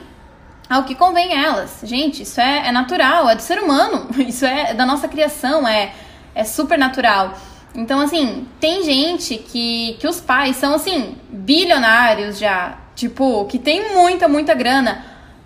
ao 0.69 0.83
que 0.83 0.93
convém 0.93 1.33
elas. 1.33 1.79
Gente, 1.83 2.21
isso 2.23 2.39
é, 2.39 2.67
é 2.67 2.71
natural, 2.71 3.27
é 3.27 3.35
do 3.35 3.41
ser 3.41 3.59
humano, 3.59 4.07
isso 4.25 4.45
é 4.45 4.73
da 4.73 4.85
nossa 4.85 5.07
criação, 5.07 5.67
é, 5.67 5.93
é 6.35 6.43
super 6.43 6.77
natural. 6.77 7.33
Então, 7.73 7.99
assim, 7.99 8.47
tem 8.59 8.83
gente 8.83 9.37
que, 9.37 9.97
que 9.99 10.07
os 10.07 10.21
pais 10.21 10.55
são, 10.55 10.75
assim, 10.75 11.17
bilionários 11.29 12.37
já, 12.37 12.77
tipo, 12.95 13.45
que 13.45 13.57
tem 13.57 13.93
muita, 13.95 14.27
muita 14.27 14.53
grana, 14.53 15.03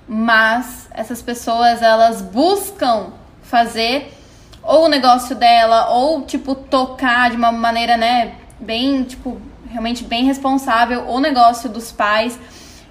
mas 0.07 0.87
essas 0.91 1.21
pessoas, 1.21 1.81
elas 1.81 2.21
buscam 2.21 3.13
fazer 3.41 4.13
ou 4.61 4.85
o 4.85 4.87
negócio 4.87 5.35
dela, 5.35 5.89
ou, 5.89 6.21
tipo, 6.21 6.55
tocar 6.55 7.29
de 7.29 7.35
uma 7.35 7.51
maneira, 7.51 7.97
né, 7.97 8.35
bem, 8.59 9.03
tipo, 9.03 9.41
realmente 9.69 10.05
bem 10.05 10.23
responsável 10.23 11.05
o 11.09 11.19
negócio 11.19 11.69
dos 11.69 11.91
pais. 11.91 12.39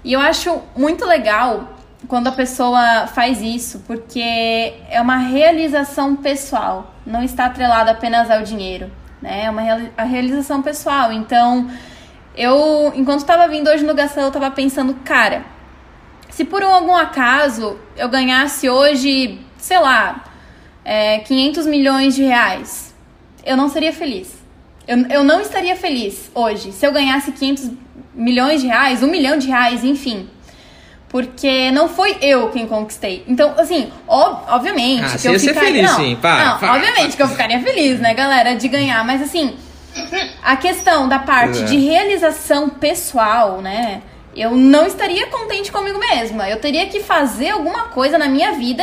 E 0.05 0.13
eu 0.13 0.21
acho 0.21 0.61
muito 0.77 1.07
legal 1.07 1.69
quando 2.09 2.27
a 2.29 2.33
pessoa 2.33 3.07
faz 3.07 3.41
isso, 3.41 3.83
porque 3.87 4.75
é 4.91 5.01
uma 5.01 5.17
realização 5.17 6.17
pessoal, 6.17 6.95
não 7.07 7.23
está 7.23 7.47
atrelado 7.47 7.91
apenas 7.91 8.31
ao 8.31 8.43
dinheiro, 8.43 8.91
né? 9.21 9.45
É 9.45 9.51
uma 9.51 9.63
a 9.97 10.03
realização 10.03 10.63
pessoal. 10.63 11.13
Então, 11.13 11.71
eu, 12.37 12.93
enquanto 12.95 13.21
estava 13.21 13.47
vindo 13.49 13.69
hoje 13.69 13.85
no 13.85 13.95
Gastão, 13.95 14.25
eu 14.25 14.29
estava 14.29 14.51
pensando, 14.51 14.95
cara, 15.05 15.45
se 16.31 16.45
por 16.45 16.63
algum 16.63 16.97
acaso 16.97 17.79
eu 17.97 18.09
ganhasse 18.09 18.69
hoje, 18.69 19.39
sei 19.59 19.79
lá, 19.79 20.25
é, 20.85 21.19
500 21.21 21.67
milhões 21.67 22.15
de 22.15 22.23
reais, 22.23 22.95
eu 23.45 23.57
não 23.57 23.69
seria 23.69 23.93
feliz. 23.93 24.43
Eu, 24.87 24.99
eu 25.09 25.25
não 25.25 25.41
estaria 25.41 25.77
feliz 25.77 26.31
hoje 26.35 26.73
se 26.73 26.85
eu 26.85 26.93
ganhasse 26.93 27.31
500 27.33 27.71
milhões 28.15 28.61
de 28.61 28.67
reais, 28.67 29.03
um 29.03 29.07
milhão 29.09 29.37
de 29.39 29.47
reais, 29.47 29.85
enfim. 29.85 30.29
Porque 31.13 31.71
não 31.71 31.89
foi 31.91 32.17
eu 32.23 32.49
quem 32.49 32.67
conquistei. 32.67 33.23
Então, 33.29 33.55
assim, 33.59 33.93
ob 34.09 34.41
obviamente 34.49 35.05
ah, 35.05 35.19
que 35.19 35.29
eu 35.29 35.39
ficaria... 35.39 35.61
feliz, 35.61 35.83
não, 35.91 35.97
sim. 35.99 36.17
Pá, 36.17 36.59
não 36.61 36.71
obviamente 36.75 37.17
que 37.17 37.23
eu 37.23 37.29
ficaria 37.29 37.61
feliz, 37.61 38.01
né, 38.01 38.15
galera, 38.15 38.55
de 38.57 38.67
ganhar. 38.67 39.05
Mas, 39.05 39.21
assim, 39.21 39.55
a 40.43 40.57
questão 40.57 41.07
da 41.09 41.19
parte 41.19 41.61
É. 41.61 41.65
de 41.65 41.77
realização 41.77 42.71
pessoal, 42.71 43.61
né, 43.61 44.01
eu 44.35 44.53
não 44.53 44.87
estaria 44.87 45.27
contente 45.27 45.71
comigo 45.71 45.99
mesma. 45.99 46.49
Eu 46.49 46.59
teria 46.59 46.87
que 46.87 47.01
fazer 47.01 47.51
alguma 47.51 47.85
coisa 47.85 48.17
na 48.17 48.27
minha 48.29 48.53
vida 48.53 48.83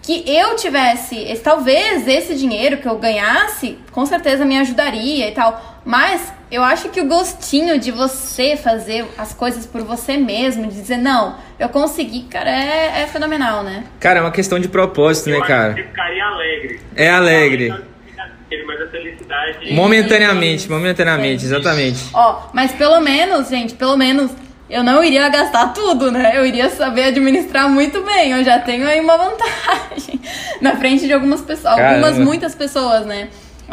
que 0.00 0.24
eu 0.26 0.56
tivesse, 0.56 1.18
esse- 1.18 1.42
talvez 1.42 2.08
esse 2.08 2.34
dinheiro 2.36 2.78
que 2.78 2.88
eu 2.88 2.96
ganhasse, 2.96 3.76
com 3.92 4.06
certeza 4.06 4.46
me 4.46 4.56
ajudaria 4.58 5.28
e 5.28 5.32
tal. 5.32 5.75
Mas 5.86 6.32
eu 6.50 6.64
acho 6.64 6.88
que 6.88 7.00
o 7.00 7.06
gostinho 7.06 7.78
de 7.78 7.92
você 7.92 8.56
fazer 8.56 9.06
as 9.16 9.32
coisas 9.32 9.64
por 9.64 9.82
você 9.82 10.16
mesmo, 10.16 10.66
de 10.66 10.74
dizer, 10.80 10.96
não, 10.96 11.36
eu 11.60 11.68
consegui, 11.68 12.24
cara, 12.24 12.50
é, 12.50 13.02
é 13.02 13.06
fenomenal, 13.06 13.62
né? 13.62 13.84
Cara, 14.00 14.18
é 14.18 14.22
uma 14.22 14.32
questão 14.32 14.58
de 14.58 14.66
propósito, 14.68 15.28
Eu 15.28 15.34
né, 15.34 15.38
acho 15.38 15.46
cara? 15.46 15.74
que 15.74 15.82
Você 15.82 15.86
ficaria 15.88 16.24
alegre. 16.24 16.80
É 16.96 17.08
alegre. 17.08 17.72
Fica- 18.04 18.30
teve 18.50 18.64
mais 18.64 18.80
a 18.82 18.88
felicidade. 18.88 19.72
Momentaneamente, 19.72 20.68
momentaneamente, 20.68 21.44
exatamente. 21.44 22.04
Ó, 22.12 22.48
mas 22.52 22.72
pelo 22.72 23.00
menos, 23.00 23.48
gente, 23.48 23.74
pelo 23.74 23.96
menos 23.96 24.32
eu 24.68 24.82
não 24.82 25.04
iria 25.04 25.28
gastar 25.28 25.68
tudo, 25.72 26.10
né? 26.10 26.32
Eu 26.36 26.44
iria 26.44 26.68
saber 26.68 27.04
administrar 27.04 27.68
muito 27.70 28.02
bem. 28.02 28.32
Eu 28.32 28.42
já 28.42 28.58
tenho 28.58 28.86
aí 28.88 28.98
uma 28.98 29.16
vantagem 29.16 30.20
na 30.60 30.74
frente 30.76 31.06
de 31.06 31.12
algumas 31.12 31.42
pessoas, 31.42 31.78
algumas, 31.78 32.00
Caramba. 32.00 32.24
muitas 32.24 32.56
pessoas, 32.56 33.06
né? 33.06 33.28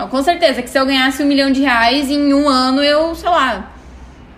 Com 0.09 0.23
certeza 0.23 0.61
que 0.61 0.69
se 0.69 0.77
eu 0.79 0.85
ganhasse 0.85 1.21
um 1.21 1.25
milhão 1.27 1.51
de 1.51 1.61
reais 1.61 2.09
em 2.09 2.33
um 2.33 2.47
ano, 2.49 2.83
eu, 2.83 3.13
sei 3.15 3.29
lá, 3.29 3.71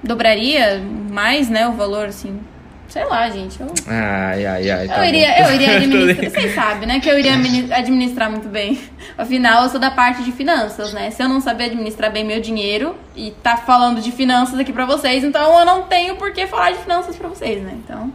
dobraria 0.04 0.82
mais, 1.10 1.50
né, 1.50 1.68
o 1.68 1.74
valor, 1.74 2.06
assim. 2.08 2.40
Sei 2.88 3.04
lá, 3.04 3.28
gente. 3.30 3.60
Eu, 3.60 3.68
Ai, 3.88 4.46
ai, 4.46 4.70
ai. 4.70 4.88
tá 4.88 4.98
eu 5.00 5.06
iria, 5.10 5.28
bom. 5.28 5.44
eu 5.50 5.56
iria 5.56 5.72
administrar. 5.76 6.30
Vocês 6.32 6.56
sabem, 6.56 6.88
né? 6.88 7.00
Que 7.00 7.10
eu 7.10 7.18
iria 7.20 7.34
admini- 7.34 7.74
administrar 7.74 8.30
muito 8.30 8.48
bem. 8.48 8.80
Afinal, 9.18 9.64
eu 9.64 9.70
sou 9.70 9.80
da 9.80 9.90
parte 9.92 10.24
de 10.24 10.32
finanças, 10.32 10.94
né? 10.94 11.10
Se 11.12 11.22
eu 11.22 11.28
não 11.28 11.42
saber 11.42 11.66
administrar 11.66 12.12
bem 12.12 12.24
meu 12.24 12.40
dinheiro 12.40 12.96
e 13.16 13.32
tá 13.44 13.58
falando 13.58 14.00
de 14.02 14.12
finanças 14.12 14.58
aqui 14.60 14.72
pra 14.72 14.86
vocês, 14.86 15.24
então 15.24 15.60
eu 15.60 15.66
não 15.66 15.82
tenho 15.84 16.16
por 16.16 16.32
que 16.32 16.46
falar 16.48 16.72
de 16.72 16.78
finanças 16.78 17.16
pra 17.18 17.28
vocês, 17.28 17.62
né? 17.64 17.74
Então. 17.84 18.14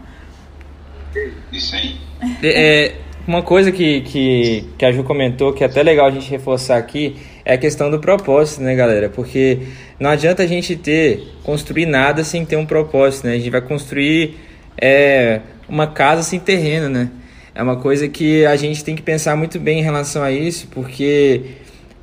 Isso 1.53 1.74
aí. 1.74 1.96
É, 2.42 2.94
uma 3.26 3.42
coisa 3.42 3.72
que, 3.72 4.00
que, 4.03 4.64
que 4.79 4.85
a 4.85 4.92
Ju 4.92 5.03
comentou, 5.03 5.53
que 5.53 5.64
é 5.64 5.66
até 5.66 5.83
legal 5.83 6.07
a 6.07 6.11
gente 6.11 6.31
reforçar 6.31 6.76
aqui, 6.79 7.16
é 7.44 7.55
a 7.55 7.59
questão 7.59 7.90
do 7.90 7.98
propósito, 7.98 8.62
né, 8.62 8.74
galera? 8.74 9.09
Porque 9.09 9.59
não 9.98 10.11
adianta 10.11 10.42
a 10.42 10.46
gente 10.46 10.76
ter, 10.76 11.22
construir 11.42 11.87
nada 11.87 12.24
sem 12.24 12.44
ter 12.44 12.57
um 12.57 12.66
propósito, 12.66 13.26
né? 13.26 13.35
A 13.35 13.38
gente 13.38 13.50
vai 13.50 13.61
construir 13.61 14.37
é, 14.81 15.40
uma 15.68 15.87
casa 15.87 16.22
sem 16.22 16.38
terreno, 16.38 16.88
né? 16.88 17.11
É 17.55 17.62
uma 17.62 17.76
coisa 17.76 18.09
que 18.09 18.44
a 18.46 18.57
gente 18.57 18.85
tem 18.85 18.94
que 18.94 19.03
pensar 19.03 19.37
muito 19.37 19.59
bem 19.59 19.81
em 19.81 19.83
relação 19.83 20.22
a 20.22 20.31
isso, 20.31 20.68
porque, 20.68 21.42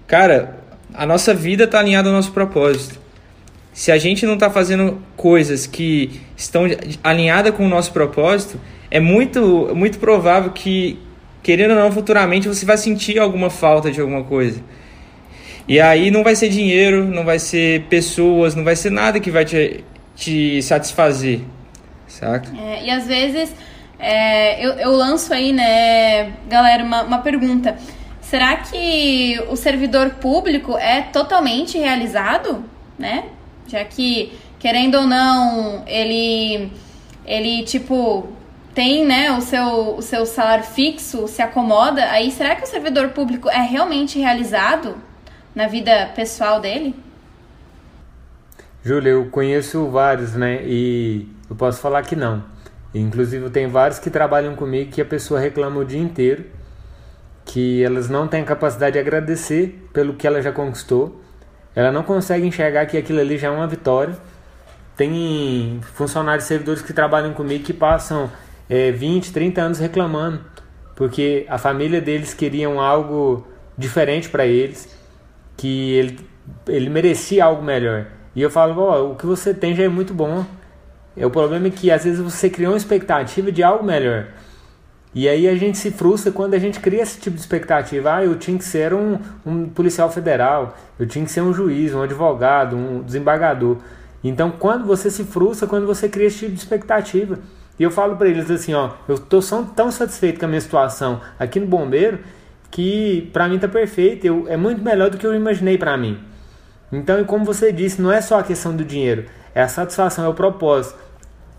cara, 0.06 0.58
a 0.93 1.06
nossa 1.06 1.34
vida 1.34 1.63
está 1.63 1.80
alinhada 1.80 2.10
ao 2.10 2.15
nosso 2.15 2.32
propósito. 2.32 3.00
Se 3.73 3.91
a 3.91 3.97
gente 3.97 4.26
não 4.26 4.34
está 4.34 4.50
fazendo 4.50 5.00
coisas 5.15 5.67
que 5.67 6.19
estão 6.36 6.63
alinhadas 7.04 7.54
com 7.54 7.65
o 7.65 7.69
nosso 7.69 7.93
propósito, 7.93 8.60
é 8.89 9.00
muito, 9.00 9.71
muito 9.76 10.00
provável 10.00 10.52
que, 10.52 11.00
querendo 11.43 11.71
ou 11.71 11.78
não, 11.78 11.91
futuramente 11.91 12.47
você 12.47 12.65
vai 12.65 12.78
sentir 12.78 13.19
alguma 13.19 13.50
falta 13.50 13.91
de 13.91 14.02
alguma 14.02 14.23
coisa. 14.23 14.62
E 15.67 15.82
aí 15.82 16.10
não 16.10 16.23
vai 16.23 16.34
ser 16.34 16.47
dinheiro, 16.47 17.03
não 17.03 17.25
vai 17.25 17.39
ser 17.39 17.84
pessoas, 17.84 18.56
não 18.56 18.63
vai 18.63 18.75
ser 18.75 18.89
nada 18.89 19.19
que 19.19 19.30
vai 19.30 19.43
te, 19.43 19.84
te 20.15 20.62
satisfazer, 20.62 21.41
saca? 22.08 22.49
É, 22.58 22.86
e 22.86 22.89
às 22.89 23.06
vezes 23.06 23.53
é, 23.99 24.65
eu, 24.65 24.73
eu 24.73 24.91
lanço 24.91 25.34
aí, 25.34 25.51
né, 25.51 26.32
galera, 26.47 26.84
uma, 26.84 27.03
uma 27.03 27.17
pergunta. 27.17 27.77
Será 28.21 28.58
que 28.58 29.41
o 29.49 29.58
servidor 29.58 30.12
público 30.12 30.77
é 30.77 31.01
totalmente 31.01 31.77
realizado, 31.77 32.63
né? 32.97 33.25
Já 33.67 33.84
que, 33.84 34.34
querendo 34.60 34.95
ou 34.95 35.08
não, 35.08 35.84
ele, 35.86 36.71
ele 37.25 37.63
tipo, 37.63 38.30
tem, 38.73 39.06
né, 39.06 39.32
o 39.32 39.41
seu, 39.41 39.95
o 39.97 40.01
seu 40.01 40.25
salário 40.25 40.63
fixo, 40.63 41.27
se 41.27 41.41
acomoda, 41.41 42.10
aí 42.10 42.32
será 42.32 42.56
que 42.56 42.63
o 42.63 42.67
servidor 42.67 43.10
público 43.10 43.49
é 43.49 43.62
realmente 43.62 44.17
realizado 44.17 44.95
na 45.58 45.65
vida 45.65 46.12
pessoal 46.15 46.62
dele? 46.62 46.93
Júlia, 48.84 49.10
eu 49.10 49.26
conheço 49.32 49.89
vários, 49.89 50.36
né? 50.36 50.62
E 50.63 51.28
eu 51.50 51.56
posso 51.56 51.82
falar 51.82 52.04
que 52.04 52.15
não. 52.15 52.43
Inclusive, 52.93 53.50
tem 53.50 53.65
vários 53.65 53.98
que 53.98 54.12
trabalham 54.12 54.56
comigo 54.56 54.91
que 54.91 55.02
a 55.02 55.06
pessoa 55.06 55.39
reclama 55.39 55.80
o 55.80 55.84
dia 55.84 56.00
inteiro, 56.00 56.46
que 57.43 57.84
elas 57.84 58.08
não 58.08 58.28
têm 58.28 58.46
capacidade 58.46 58.93
de 58.93 59.00
agradecer 59.00 59.84
pelo 59.91 60.13
que 60.13 60.28
ela 60.28 60.43
já 60.43 60.52
conquistou. 60.52 61.20
Ela 61.76 61.91
não 61.91 62.04
consegue 62.04 62.46
enxergar 62.46 62.86
que 62.86 62.96
aquilo 62.96 63.20
ali 63.20 63.36
já 63.39 63.48
é 63.48 63.52
uma 63.52 63.67
vitória. 63.67 64.15
Tem 64.96 65.80
funcionários 65.96 66.46
servidores 66.46 66.84
que 66.84 66.93
trabalham 66.93 67.34
comigo 67.34 67.63
que 67.63 67.74
passam 67.74 68.30
é, 68.70 68.91
20, 68.91 69.34
30 69.34 69.60
anos 69.60 69.80
reclamando, 69.80 70.39
porque 70.96 71.48
a 71.50 71.58
família 71.58 72.00
deles 72.00 72.36
queriam 72.36 72.80
algo 72.80 73.48
diferente 73.76 74.30
para 74.30 74.46
eles, 74.46 74.96
que 75.58 75.93
ele, 75.93 76.20
ele 76.67 76.89
merecia 76.89 77.43
algo 77.43 77.63
melhor. 77.63 78.06
E 78.36 78.41
eu 78.41 78.52
falo, 78.52 78.80
ó, 78.80 79.12
o 79.12 79.15
que 79.15 79.26
você 79.26 79.54
tem 79.54 79.76
já 79.76 79.84
é 79.84 79.89
muito 79.89 80.13
bom. 80.13 80.46
É, 81.15 81.26
o 81.26 81.32
problema 81.32 81.67
é 81.67 81.72
que 81.72 81.89
às 81.89 82.04
vezes 82.04 82.20
você 82.20 82.50
criou 82.50 82.72
uma 82.74 82.78
expectativa 82.78 83.52
de 83.52 83.63
algo 83.63 83.84
melhor. 83.84 84.28
E 85.15 85.28
aí 85.28 85.48
a 85.48 85.56
gente 85.56 85.80
se 85.80 85.89
frustra 85.89 86.32
quando 86.32 86.54
a 86.54 86.60
gente 86.60 86.80
cria 86.80 87.02
esse 87.02 87.20
tipo 87.20 87.36
de 87.36 87.41
expectativa. 87.41 88.17
Ah, 88.17 88.24
eu 88.24 88.36
tinha 88.36 88.56
que 88.56 88.63
ser 88.63 88.93
um, 88.93 89.17
um 89.43 89.67
policial 89.67 90.12
federal, 90.12 90.78
eu 91.00 91.08
tinha 91.08 91.26
que 91.26 91.32
ser 91.32 91.41
um 91.41 91.52
juiz, 91.52 91.91
um 91.96 92.04
advogado, 92.04 92.76
um 92.76 93.02
desembargador. 93.02 93.78
Então, 94.24 94.52
quando 94.52 94.86
você 94.86 95.10
se 95.10 95.24
frustra, 95.24 95.67
quando 95.67 95.88
você 95.88 96.08
cria 96.08 96.28
esse 96.28 96.39
tipo 96.39 96.52
de 96.52 96.60
expectativa. 96.60 97.39
E 97.80 97.84
eu 97.84 97.89
falo 97.89 98.15
para 98.15 98.28
eles 98.28 98.50
assim, 98.52 98.74
ó, 98.74 98.91
eu 99.08 99.17
tô 99.17 99.39
tão 99.76 99.91
satisfeito 99.91 100.39
com 100.39 100.46
a 100.46 100.48
minha 100.48 100.62
situação 100.62 101.22
aqui 101.39 101.60
no 101.60 101.67
bombeiro 101.67 102.20
que 102.71 103.30
para 103.34 103.47
mim 103.47 103.60
tá 103.60 103.67
perfeito, 103.67 104.25
eu, 104.25 104.47
é 104.47 104.58
muito 104.58 104.82
melhor 104.82 105.10
do 105.10 105.17
que 105.17 105.25
eu 105.25 105.34
imaginei 105.34 105.77
para 105.77 105.97
mim. 105.97 106.19
Então, 106.91 107.19
e 107.19 107.25
como 107.25 107.43
você 107.43 107.71
disse, 107.71 108.01
não 108.01 108.12
é 108.12 108.21
só 108.21 108.39
a 108.39 108.43
questão 108.43 108.75
do 108.75 108.84
dinheiro, 108.84 109.25
é 109.53 109.62
a 109.62 109.67
satisfação, 109.67 110.25
é 110.25 110.30
o 110.30 110.34
propósito. 110.34 110.97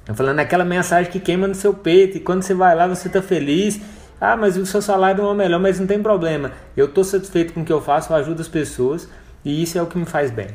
Eu 0.07 0.15
falando 0.15 0.39
aquela 0.39 0.65
mensagem 0.65 1.13
que 1.13 1.21
queima 1.21 1.47
no 1.47 1.55
seu 1.55 1.75
peito 1.75 2.17
e 2.17 2.21
quando 2.21 2.43
você 2.43 2.55
vai 2.55 2.75
lá 2.75 2.87
você 2.87 3.09
tá 3.09 3.21
feliz. 3.21 3.79
Ah, 4.21 4.37
mas 4.37 4.57
o 4.57 4.67
seu 4.67 4.83
salário 4.83 5.23
não 5.23 5.31
é 5.31 5.33
o 5.33 5.37
melhor, 5.37 5.61
mas 5.61 5.79
não 5.79 5.87
tem 5.87 6.03
problema. 6.03 6.53
Eu 6.77 6.89
tô 6.89 7.05
satisfeito 7.05 7.53
com 7.53 7.61
o 7.61 7.65
que 7.65 7.73
eu 7.73 7.81
faço, 7.81 8.13
eu 8.13 8.17
ajudo 8.17 8.41
as 8.41 8.49
pessoas 8.49 9.09
e 9.45 9.63
isso 9.63 9.79
é 9.79 9.83
o 9.83 9.87
que 9.87 9.99
me 9.99 10.07
faz 10.07 10.31
bem. 10.31 10.49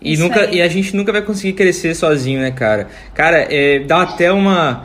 E, 0.00 0.12
Isso 0.12 0.22
nunca, 0.22 0.42
aí. 0.42 0.56
e 0.56 0.62
a 0.62 0.68
gente 0.68 0.94
nunca 0.94 1.10
vai 1.10 1.22
conseguir 1.22 1.54
crescer 1.54 1.94
sozinho, 1.94 2.40
né, 2.40 2.52
cara? 2.52 2.86
Cara, 3.14 3.38
é, 3.52 3.80
dá 3.80 4.02
até 4.02 4.30
uma. 4.30 4.84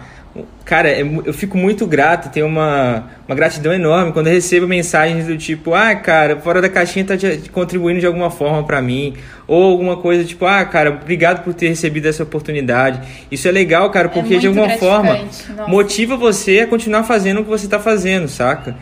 Cara, 0.66 0.90
é 0.90 1.02
eu 1.02 1.34
fico 1.34 1.56
muito 1.58 1.86
grato, 1.86 2.32
tenho 2.32 2.48
uma, 2.48 3.04
uma 3.28 3.36
gratidão 3.36 3.72
enorme 3.72 4.12
quando 4.14 4.28
eu 4.28 4.34
recebo 4.34 4.68
mensagens 4.68 5.28
do 5.28 5.38
tipo, 5.38 5.76
ah, 5.76 5.94
cara, 5.94 6.38
fora 6.40 6.60
da 6.60 6.68
caixinha 6.70 7.06
tá 7.06 7.16
te- 7.16 7.50
contribuindo 7.52 8.00
de 8.00 8.08
alguma 8.08 8.32
forma 8.32 8.64
pra 8.64 8.82
mim. 8.82 9.14
Ou 9.46 9.62
alguma 9.64 9.98
coisa 9.98 10.24
tipo, 10.24 10.46
ah, 10.46 10.66
cara, 10.66 10.90
obrigado 10.90 11.44
por 11.44 11.54
ter 11.54 11.68
recebido 11.68 12.08
essa 12.08 12.24
oportunidade. 12.24 13.00
Isso 13.30 13.48
é 13.48 13.52
legal, 13.52 13.92
cara, 13.92 14.10
porque 14.10 14.40
de 14.40 14.48
muito 14.50 14.60
alguma 14.60 14.78
forma 14.80 15.14
nossa. 15.18 15.68
motiva 15.68 16.18
você 16.18 16.62
a 16.62 16.68
continuar 16.68 17.04
fazendo 17.04 17.42
o 17.42 17.44
que 17.44 17.50
você 17.50 17.68
tá 17.68 17.80
fazendo, 17.80 18.28
saca? 18.28 18.76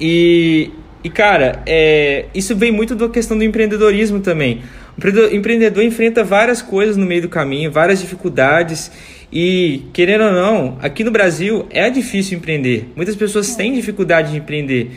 E, 0.00 0.70
e 1.04 1.10
cara, 1.10 1.62
é, 1.64 2.24
isso 2.34 2.56
vem 2.56 2.72
muito 2.72 2.96
da 2.96 3.08
questão 3.08 3.38
do 3.38 3.44
empreendedorismo 3.44 4.18
também. 4.18 4.62
O 5.00 5.34
empreendedor 5.34 5.84
enfrenta 5.84 6.24
várias 6.24 6.60
coisas 6.60 6.96
no 6.96 7.06
meio 7.06 7.22
do 7.22 7.28
caminho, 7.28 7.70
várias 7.70 8.00
dificuldades. 8.00 8.90
E, 9.32 9.82
querendo 9.92 10.24
ou 10.24 10.32
não, 10.32 10.78
aqui 10.80 11.04
no 11.04 11.10
Brasil 11.10 11.66
é 11.70 11.90
difícil 11.90 12.38
empreender. 12.38 12.90
Muitas 12.96 13.14
pessoas 13.14 13.54
têm 13.54 13.74
dificuldade 13.74 14.32
de 14.32 14.38
empreender. 14.38 14.90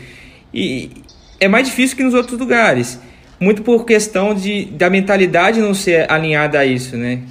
E 0.52 0.90
é 1.38 1.48
mais 1.48 1.66
difícil 1.66 1.96
que 1.96 2.02
nos 2.02 2.14
outros 2.14 2.38
lugares. 2.38 2.98
Muito 3.38 3.62
por 3.62 3.84
questão 3.84 4.34
de, 4.34 4.66
da 4.66 4.88
mentalidade 4.88 5.60
não 5.60 5.74
ser 5.74 6.10
alinhada 6.10 6.60
a 6.60 6.64
isso, 6.64 6.96
né? 6.96 7.22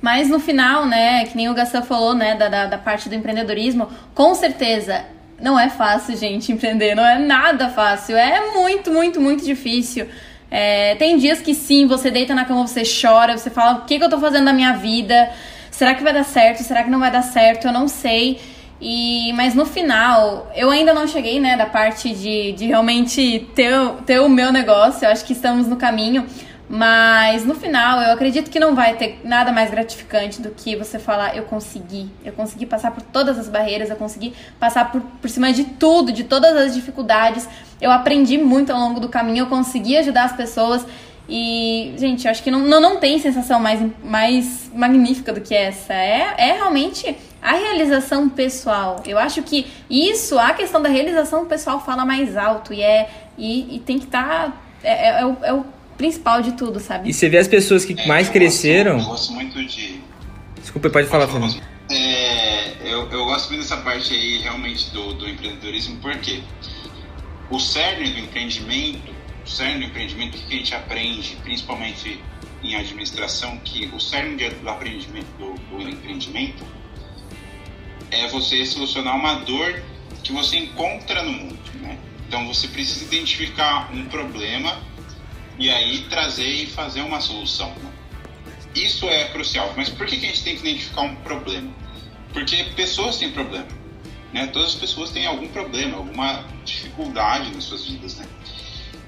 Mas 0.00 0.28
no 0.28 0.38
final, 0.38 0.86
né, 0.86 1.24
que 1.24 1.36
nem 1.36 1.48
o 1.48 1.54
Gassan 1.54 1.82
falou, 1.82 2.14
né, 2.14 2.36
da, 2.36 2.48
da, 2.48 2.66
da 2.66 2.78
parte 2.78 3.08
do 3.08 3.14
empreendedorismo, 3.14 3.88
com 4.14 4.34
certeza 4.34 5.04
não 5.40 5.58
é 5.58 5.68
fácil, 5.68 6.16
gente, 6.16 6.52
empreender. 6.52 6.94
Não 6.94 7.04
é 7.04 7.18
nada 7.18 7.68
fácil. 7.68 8.16
É 8.16 8.52
muito, 8.52 8.90
muito, 8.90 9.20
muito 9.20 9.44
difícil. 9.44 10.06
É, 10.50 10.94
tem 10.96 11.16
dias 11.16 11.40
que 11.40 11.54
sim, 11.54 11.86
você 11.86 12.10
deita 12.10 12.34
na 12.34 12.44
cama, 12.44 12.66
você 12.66 12.82
chora, 12.82 13.36
você 13.36 13.50
fala, 13.50 13.78
o 13.78 13.84
que, 13.84 13.98
que 13.98 14.04
eu 14.04 14.08
tô 14.08 14.18
fazendo 14.18 14.44
na 14.44 14.52
minha 14.52 14.72
vida? 14.72 15.30
Será 15.78 15.94
que 15.94 16.02
vai 16.02 16.12
dar 16.12 16.24
certo? 16.24 16.64
Será 16.64 16.82
que 16.82 16.90
não 16.90 16.98
vai 16.98 17.08
dar 17.08 17.22
certo? 17.22 17.68
Eu 17.68 17.72
não 17.72 17.86
sei. 17.86 18.40
E, 18.80 19.32
mas 19.34 19.54
no 19.54 19.64
final, 19.64 20.50
eu 20.56 20.70
ainda 20.70 20.92
não 20.92 21.06
cheguei, 21.06 21.38
né, 21.38 21.56
da 21.56 21.66
parte 21.66 22.12
de, 22.12 22.50
de 22.50 22.66
realmente 22.66 23.48
ter, 23.54 23.72
ter 24.04 24.18
o 24.18 24.28
meu 24.28 24.50
negócio. 24.50 25.04
Eu 25.04 25.12
acho 25.12 25.24
que 25.24 25.32
estamos 25.32 25.68
no 25.68 25.76
caminho. 25.76 26.26
Mas 26.68 27.46
no 27.46 27.54
final, 27.54 28.02
eu 28.02 28.12
acredito 28.12 28.50
que 28.50 28.58
não 28.58 28.74
vai 28.74 28.96
ter 28.96 29.20
nada 29.22 29.52
mais 29.52 29.70
gratificante 29.70 30.42
do 30.42 30.50
que 30.50 30.74
você 30.74 30.98
falar: 30.98 31.36
eu 31.36 31.44
consegui. 31.44 32.10
Eu 32.24 32.32
consegui 32.32 32.66
passar 32.66 32.90
por 32.90 33.02
todas 33.04 33.38
as 33.38 33.48
barreiras, 33.48 33.88
eu 33.88 33.94
consegui 33.94 34.34
passar 34.58 34.90
por, 34.90 35.00
por 35.00 35.30
cima 35.30 35.52
de 35.52 35.62
tudo, 35.62 36.10
de 36.10 36.24
todas 36.24 36.56
as 36.56 36.74
dificuldades. 36.74 37.48
Eu 37.80 37.92
aprendi 37.92 38.36
muito 38.36 38.72
ao 38.72 38.80
longo 38.80 38.98
do 38.98 39.08
caminho, 39.08 39.42
eu 39.44 39.46
consegui 39.46 39.96
ajudar 39.96 40.24
as 40.24 40.32
pessoas. 40.32 40.84
E, 41.28 41.94
gente, 41.98 42.24
eu 42.24 42.30
acho 42.30 42.42
que 42.42 42.50
não, 42.50 42.60
não, 42.60 42.80
não 42.80 42.96
tem 42.96 43.18
sensação 43.18 43.60
mais, 43.60 43.80
mais 44.02 44.70
magnífica 44.74 45.32
do 45.32 45.40
que 45.40 45.54
essa. 45.54 45.92
É, 45.92 46.34
é 46.38 46.52
realmente 46.52 47.14
a 47.42 47.52
realização 47.52 48.28
pessoal. 48.28 49.02
Eu 49.06 49.18
acho 49.18 49.42
que 49.42 49.66
isso, 49.90 50.38
a 50.38 50.54
questão 50.54 50.80
da 50.80 50.88
realização 50.88 51.44
pessoal 51.44 51.84
fala 51.84 52.04
mais 52.04 52.36
alto 52.36 52.72
e 52.72 52.80
é 52.80 53.10
e, 53.36 53.76
e 53.76 53.78
tem 53.80 53.98
que 53.98 54.06
estar. 54.06 54.58
é, 54.82 55.08
é, 55.08 55.20
é 55.20 55.26
o, 55.26 55.36
é 55.42 55.52
o 55.52 55.64
principal 55.98 56.40
de 56.40 56.52
tudo, 56.52 56.80
sabe? 56.80 57.10
E 57.10 57.12
você 57.12 57.28
vê 57.28 57.38
as 57.38 57.48
pessoas 57.48 57.84
que 57.84 57.94
É, 57.98 58.06
mais 58.06 58.28
eu 58.28 58.32
cresceram. 58.32 58.94
Gosto, 58.94 59.04
eu 59.04 59.10
gosto 59.10 59.32
muito 59.32 59.64
de. 59.66 60.00
Desculpa, 60.60 60.88
pode 60.88 61.08
falar, 61.08 61.28
Fernando. 61.28 61.60
É, 61.90 62.72
eu, 62.84 63.10
eu 63.10 63.24
gosto 63.26 63.48
muito 63.48 63.62
dessa 63.62 63.76
parte 63.78 64.14
aí 64.14 64.38
realmente 64.38 64.90
do, 64.90 65.14
do 65.14 65.28
empreendedorismo, 65.28 65.98
porque 66.00 66.40
o 67.50 67.58
cerne 67.58 68.10
do 68.10 68.18
empreendimento 68.18 69.17
cerne 69.48 69.80
do 69.80 69.84
empreendimento, 69.86 70.36
o 70.36 70.40
que 70.40 70.54
a 70.54 70.58
gente 70.58 70.74
aprende, 70.74 71.36
principalmente 71.42 72.20
em 72.62 72.76
administração, 72.76 73.56
que 73.58 73.86
o 73.86 74.00
cerne 74.00 74.50
do 74.50 74.68
aprendimento 74.68 75.26
do, 75.38 75.54
do 75.54 75.88
empreendimento 75.88 76.64
é 78.10 78.26
você 78.28 78.64
solucionar 78.64 79.16
uma 79.16 79.34
dor 79.36 79.82
que 80.22 80.32
você 80.32 80.58
encontra 80.58 81.22
no 81.22 81.32
mundo, 81.32 81.58
né? 81.80 81.98
Então 82.26 82.46
você 82.46 82.68
precisa 82.68 83.04
identificar 83.04 83.90
um 83.92 84.04
problema 84.06 84.78
e 85.58 85.70
aí 85.70 86.02
trazer 86.10 86.46
e 86.46 86.66
fazer 86.66 87.00
uma 87.00 87.20
solução. 87.20 87.70
Né? 87.70 87.92
Isso 88.74 89.08
é 89.08 89.28
crucial. 89.30 89.72
Mas 89.76 89.88
por 89.88 90.06
que, 90.06 90.18
que 90.18 90.26
a 90.26 90.28
gente 90.28 90.44
tem 90.44 90.54
que 90.54 90.60
identificar 90.60 91.02
um 91.02 91.16
problema? 91.16 91.72
Porque 92.32 92.64
pessoas 92.76 93.16
têm 93.16 93.32
problema. 93.32 93.66
Né? 94.32 94.46
Todas 94.48 94.70
as 94.70 94.74
pessoas 94.74 95.10
têm 95.10 95.26
algum 95.26 95.48
problema, 95.48 95.96
alguma 95.96 96.44
dificuldade 96.64 97.50
nas 97.54 97.64
suas 97.64 97.86
vidas. 97.86 98.16
Né? 98.16 98.26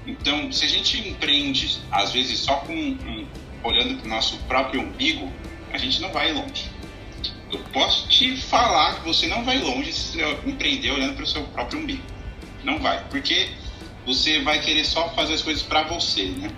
Então, 0.06 0.50
se 0.50 0.64
a 0.64 0.68
gente 0.68 1.08
empreende, 1.08 1.78
às 1.90 2.12
vezes, 2.12 2.38
só 2.40 2.56
com 2.56 2.72
um, 2.72 3.26
olhando 3.62 3.98
para 3.98 4.06
o 4.06 4.08
nosso 4.08 4.36
próprio 4.44 4.80
umbigo, 4.80 5.30
a 5.72 5.78
gente 5.78 6.00
não 6.00 6.10
vai 6.12 6.32
longe. 6.32 6.70
Eu 7.52 7.58
posso 7.72 8.08
te 8.08 8.36
falar 8.36 9.00
que 9.00 9.08
você 9.08 9.26
não 9.26 9.44
vai 9.44 9.58
longe 9.58 9.92
se 9.92 10.12
você 10.12 10.38
empreender 10.46 10.90
olhando 10.90 11.14
para 11.14 11.24
o 11.24 11.26
seu 11.26 11.42
próprio 11.44 11.80
umbigo. 11.80 12.02
Não 12.64 12.78
vai, 12.78 13.04
porque 13.08 13.48
você 14.06 14.40
vai 14.40 14.60
querer 14.60 14.84
só 14.84 15.08
fazer 15.10 15.34
as 15.34 15.42
coisas 15.42 15.62
para 15.62 15.82
você, 15.84 16.24
né? 16.24 16.50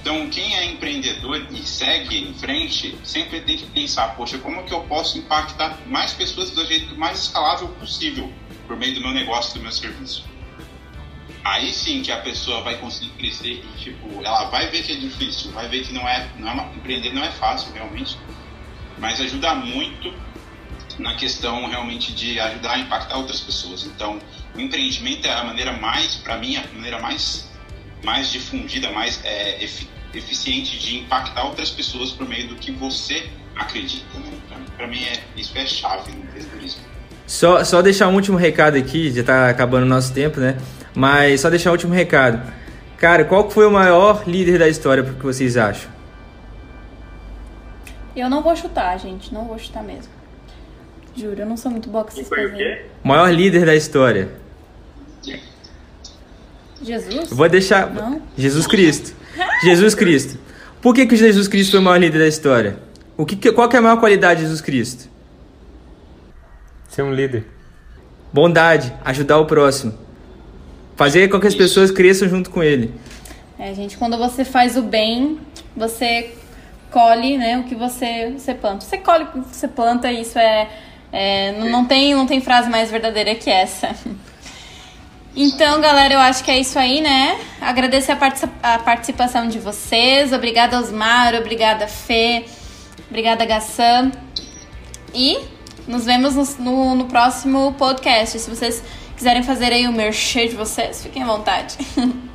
Então, 0.00 0.28
quem 0.28 0.54
é 0.54 0.66
empreendedor 0.66 1.46
e 1.50 1.62
segue 1.62 2.18
em 2.18 2.34
frente, 2.34 2.94
sempre 3.02 3.40
tem 3.40 3.56
que 3.56 3.64
pensar, 3.66 4.14
poxa, 4.16 4.36
como 4.36 4.62
que 4.64 4.74
eu 4.74 4.82
posso 4.82 5.16
impactar 5.16 5.78
mais 5.86 6.12
pessoas 6.12 6.50
do 6.50 6.62
jeito 6.66 6.94
mais 6.98 7.20
escalável 7.20 7.68
possível 7.68 8.30
por 8.66 8.76
meio 8.76 8.94
do 8.94 9.00
meu 9.00 9.12
negócio, 9.12 9.54
do 9.54 9.60
meu 9.60 9.72
serviço. 9.72 10.22
Aí 11.44 11.72
sim 11.74 12.02
que 12.02 12.10
a 12.10 12.16
pessoa 12.18 12.62
vai 12.62 12.78
conseguir 12.78 13.10
crescer 13.10 13.62
e, 13.62 13.78
tipo, 13.78 14.24
ela 14.24 14.44
vai 14.48 14.70
ver 14.70 14.82
que 14.82 14.92
é 14.92 14.96
difícil, 14.96 15.52
vai 15.52 15.68
ver 15.68 15.84
que 15.84 15.92
não 15.92 16.08
é, 16.08 16.26
não 16.38 16.48
é 16.48 16.52
uma, 16.52 16.64
empreender 16.74 17.12
não 17.12 17.22
é 17.22 17.30
fácil 17.32 17.70
realmente, 17.74 18.16
mas 18.98 19.20
ajuda 19.20 19.54
muito 19.54 20.14
na 20.98 21.14
questão 21.16 21.66
realmente 21.68 22.14
de 22.14 22.40
ajudar 22.40 22.72
a 22.72 22.78
impactar 22.78 23.16
outras 23.18 23.40
pessoas. 23.40 23.84
Então, 23.84 24.18
o 24.54 24.60
empreendimento 24.60 25.26
é 25.26 25.32
a 25.32 25.44
maneira 25.44 25.72
mais, 25.72 26.14
para 26.14 26.38
mim, 26.38 26.56
a 26.56 26.64
maneira 26.72 26.98
mais, 26.98 27.46
mais 28.02 28.32
difundida, 28.32 28.90
mais 28.90 29.20
é, 29.22 29.62
eficiente 30.14 30.78
de 30.78 30.98
impactar 30.98 31.44
outras 31.44 31.68
pessoas 31.68 32.10
por 32.10 32.26
meio 32.26 32.48
do 32.48 32.54
que 32.54 32.72
você 32.72 33.28
acredita. 33.54 34.18
Né? 34.18 34.38
Para 34.78 34.86
mim, 34.86 35.02
é, 35.04 35.22
isso 35.36 35.56
é 35.58 35.66
chave 35.66 36.10
no 36.12 36.24
empreendedorismo. 36.24 36.82
Só, 37.26 37.64
só 37.64 37.82
deixar 37.82 38.08
um 38.08 38.14
último 38.14 38.36
recado 38.36 38.76
aqui, 38.76 39.10
já 39.10 39.20
está 39.20 39.48
acabando 39.48 39.84
o 39.84 39.88
nosso 39.88 40.12
tempo, 40.12 40.40
né? 40.40 40.58
Mas 40.94 41.40
só 41.40 41.50
deixar 41.50 41.70
um 41.70 41.72
último 41.72 41.92
recado. 41.92 42.40
Cara, 42.98 43.24
qual 43.24 43.50
foi 43.50 43.66
o 43.66 43.70
maior 43.70 44.22
líder 44.26 44.58
da 44.58 44.68
história, 44.68 45.02
que 45.02 45.22
vocês 45.22 45.56
acham? 45.56 45.90
Eu 48.14 48.30
não 48.30 48.42
vou 48.42 48.54
chutar, 48.54 48.96
gente. 48.98 49.34
Não 49.34 49.44
vou 49.44 49.58
chutar 49.58 49.82
mesmo. 49.82 50.12
Juro, 51.16 51.40
eu 51.40 51.46
não 51.46 51.56
sou 51.56 51.70
muito 51.70 51.88
boa 51.88 52.04
com 52.04 52.10
essas 52.10 52.28
coisas. 52.28 52.58
O 53.02 53.08
maior 53.08 53.30
líder 53.30 53.66
da 53.66 53.74
história. 53.74 54.28
Jesus? 56.82 57.30
Eu 57.30 57.36
vou 57.36 57.48
deixar. 57.48 57.90
Não? 57.90 58.22
Jesus 58.36 58.66
Cristo. 58.66 59.14
Jesus 59.62 59.94
Cristo. 59.94 60.38
Por 60.80 60.94
que, 60.94 61.06
que 61.06 61.16
Jesus 61.16 61.48
Cristo 61.48 61.72
foi 61.72 61.80
o 61.80 61.82
maior 61.82 61.98
líder 61.98 62.18
da 62.18 62.28
história? 62.28 62.78
O 63.16 63.24
que, 63.24 63.50
qual 63.52 63.68
que 63.68 63.76
é 63.76 63.78
a 63.78 63.82
maior 63.82 63.98
qualidade 63.98 64.40
de 64.40 64.46
Jesus 64.46 64.60
Cristo? 64.60 65.08
Ser 66.88 67.02
um 67.02 67.12
líder. 67.12 67.46
Bondade, 68.32 68.92
ajudar 69.04 69.38
o 69.38 69.46
próximo. 69.46 70.03
Fazer 70.96 71.28
com 71.28 71.40
que 71.40 71.46
as 71.46 71.54
pessoas 71.54 71.90
cresçam 71.90 72.28
junto 72.28 72.50
com 72.50 72.62
ele. 72.62 72.92
É, 73.58 73.74
gente, 73.74 73.96
quando 73.96 74.16
você 74.16 74.44
faz 74.44 74.76
o 74.76 74.82
bem, 74.82 75.38
você 75.76 76.32
colhe 76.90 77.36
né, 77.36 77.58
o 77.58 77.64
que 77.64 77.74
você, 77.74 78.32
você 78.36 78.54
planta. 78.54 78.84
Você 78.84 78.98
colhe 78.98 79.24
o 79.24 79.42
que 79.42 79.56
você 79.56 79.66
planta 79.66 80.12
isso 80.12 80.38
é. 80.38 80.68
é 81.12 81.52
não, 81.58 81.68
não, 81.68 81.84
tem, 81.84 82.14
não 82.14 82.26
tem 82.26 82.40
frase 82.40 82.70
mais 82.70 82.90
verdadeira 82.90 83.34
que 83.34 83.50
essa. 83.50 83.94
Então, 85.36 85.80
galera, 85.80 86.14
eu 86.14 86.20
acho 86.20 86.44
que 86.44 86.50
é 86.52 86.60
isso 86.60 86.78
aí, 86.78 87.00
né? 87.00 87.40
Agradecer 87.60 88.12
a, 88.12 88.16
particip 88.16 88.52
a 88.62 88.78
participação 88.78 89.48
de 89.48 89.58
vocês. 89.58 90.32
Obrigada, 90.32 90.78
Osmar. 90.78 91.34
Obrigada, 91.34 91.88
Fê. 91.88 92.44
Obrigada, 93.08 93.44
Gassan. 93.44 94.12
E 95.12 95.38
nos 95.88 96.04
vemos 96.04 96.34
no, 96.36 96.64
no, 96.64 96.94
no, 96.94 97.04
próximo 97.06 97.74
podcast. 97.76 98.38
Se 98.38 98.48
vocês 98.48 98.80
quiserem 99.16 99.42
fazer 99.42 99.72
aí 99.72 99.86
o 99.86 99.92
merchan 99.92 100.46
de 100.46 100.56
vocês, 100.56 101.02
fiquem 101.02 101.22
à 101.22 101.26
vontade. 101.26 101.76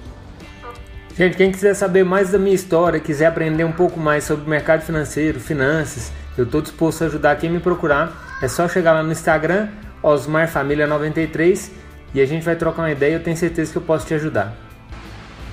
Gente, 1.17 1.35
quem 1.35 1.51
quiser 1.51 1.73
saber 1.73 2.05
mais 2.05 2.31
da 2.31 2.39
minha 2.39 2.55
história, 2.55 2.97
quiser 2.99 3.25
aprender 3.25 3.65
um 3.65 3.73
pouco 3.73 3.99
mais 3.99 4.23
sobre 4.23 4.49
mercado 4.49 4.85
financeiro, 4.85 5.37
finanças, 5.37 6.13
eu 6.37 6.45
estou 6.45 6.61
disposto 6.61 7.03
a 7.03 7.07
ajudar 7.07 7.35
quem 7.35 7.49
me 7.49 7.59
procurar. 7.59 8.39
É 8.41 8.47
só 8.47 8.69
chegar 8.69 8.93
lá 8.93 9.03
no 9.03 9.11
Instagram, 9.11 9.67
Osmar 10.01 10.47
Família 10.47 10.87
93 10.87 11.69
e 12.13 12.21
a 12.21 12.25
gente 12.25 12.45
vai 12.45 12.55
trocar 12.55 12.83
uma 12.83 12.91
ideia. 12.91 13.15
Eu 13.15 13.23
tenho 13.23 13.35
certeza 13.35 13.73
que 13.73 13.77
eu 13.77 13.81
posso 13.81 14.07
te 14.07 14.13
ajudar. 14.13 14.55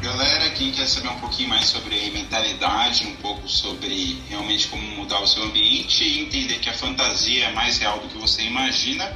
Galera, 0.01 0.51
quem 0.51 0.71
quer 0.71 0.87
saber 0.87 1.09
um 1.09 1.19
pouquinho 1.19 1.49
mais 1.49 1.67
sobre 1.67 2.11
mentalidade, 2.13 3.05
um 3.05 3.17
pouco 3.17 3.49
sobre 3.49 4.23
realmente 4.29 4.69
como 4.69 4.83
mudar 4.83 5.21
o 5.21 5.27
seu 5.27 5.43
ambiente 5.43 6.05
e 6.05 6.23
entender 6.23 6.61
que 6.61 6.71
a 6.71 6.75
fantasia 6.75 7.47
é 7.47 7.53
mais 7.53 7.79
real 7.79 7.99
do 7.99 8.07
que 8.07 8.19
você 8.19 8.43
imagina, 8.43 9.11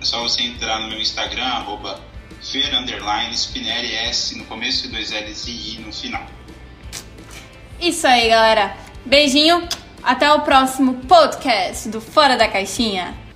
é 0.00 0.04
só 0.04 0.22
você 0.22 0.42
entrar 0.42 0.80
no 0.80 0.88
meu 0.88 1.00
Instagram, 1.00 1.44
arroba 1.44 2.00
no 4.36 4.44
começo 4.44 4.88
dois 4.90 5.10
L's 5.10 5.46
e 5.46 5.74
I 5.74 5.78
no 5.78 5.92
final. 5.92 6.26
Isso 7.80 8.06
aí, 8.06 8.28
galera. 8.28 8.76
Beijinho. 9.04 9.68
Até 10.02 10.32
o 10.32 10.40
próximo 10.40 10.94
podcast 11.06 11.88
do 11.88 12.00
Fora 12.00 12.36
da 12.36 12.48
Caixinha. 12.48 13.27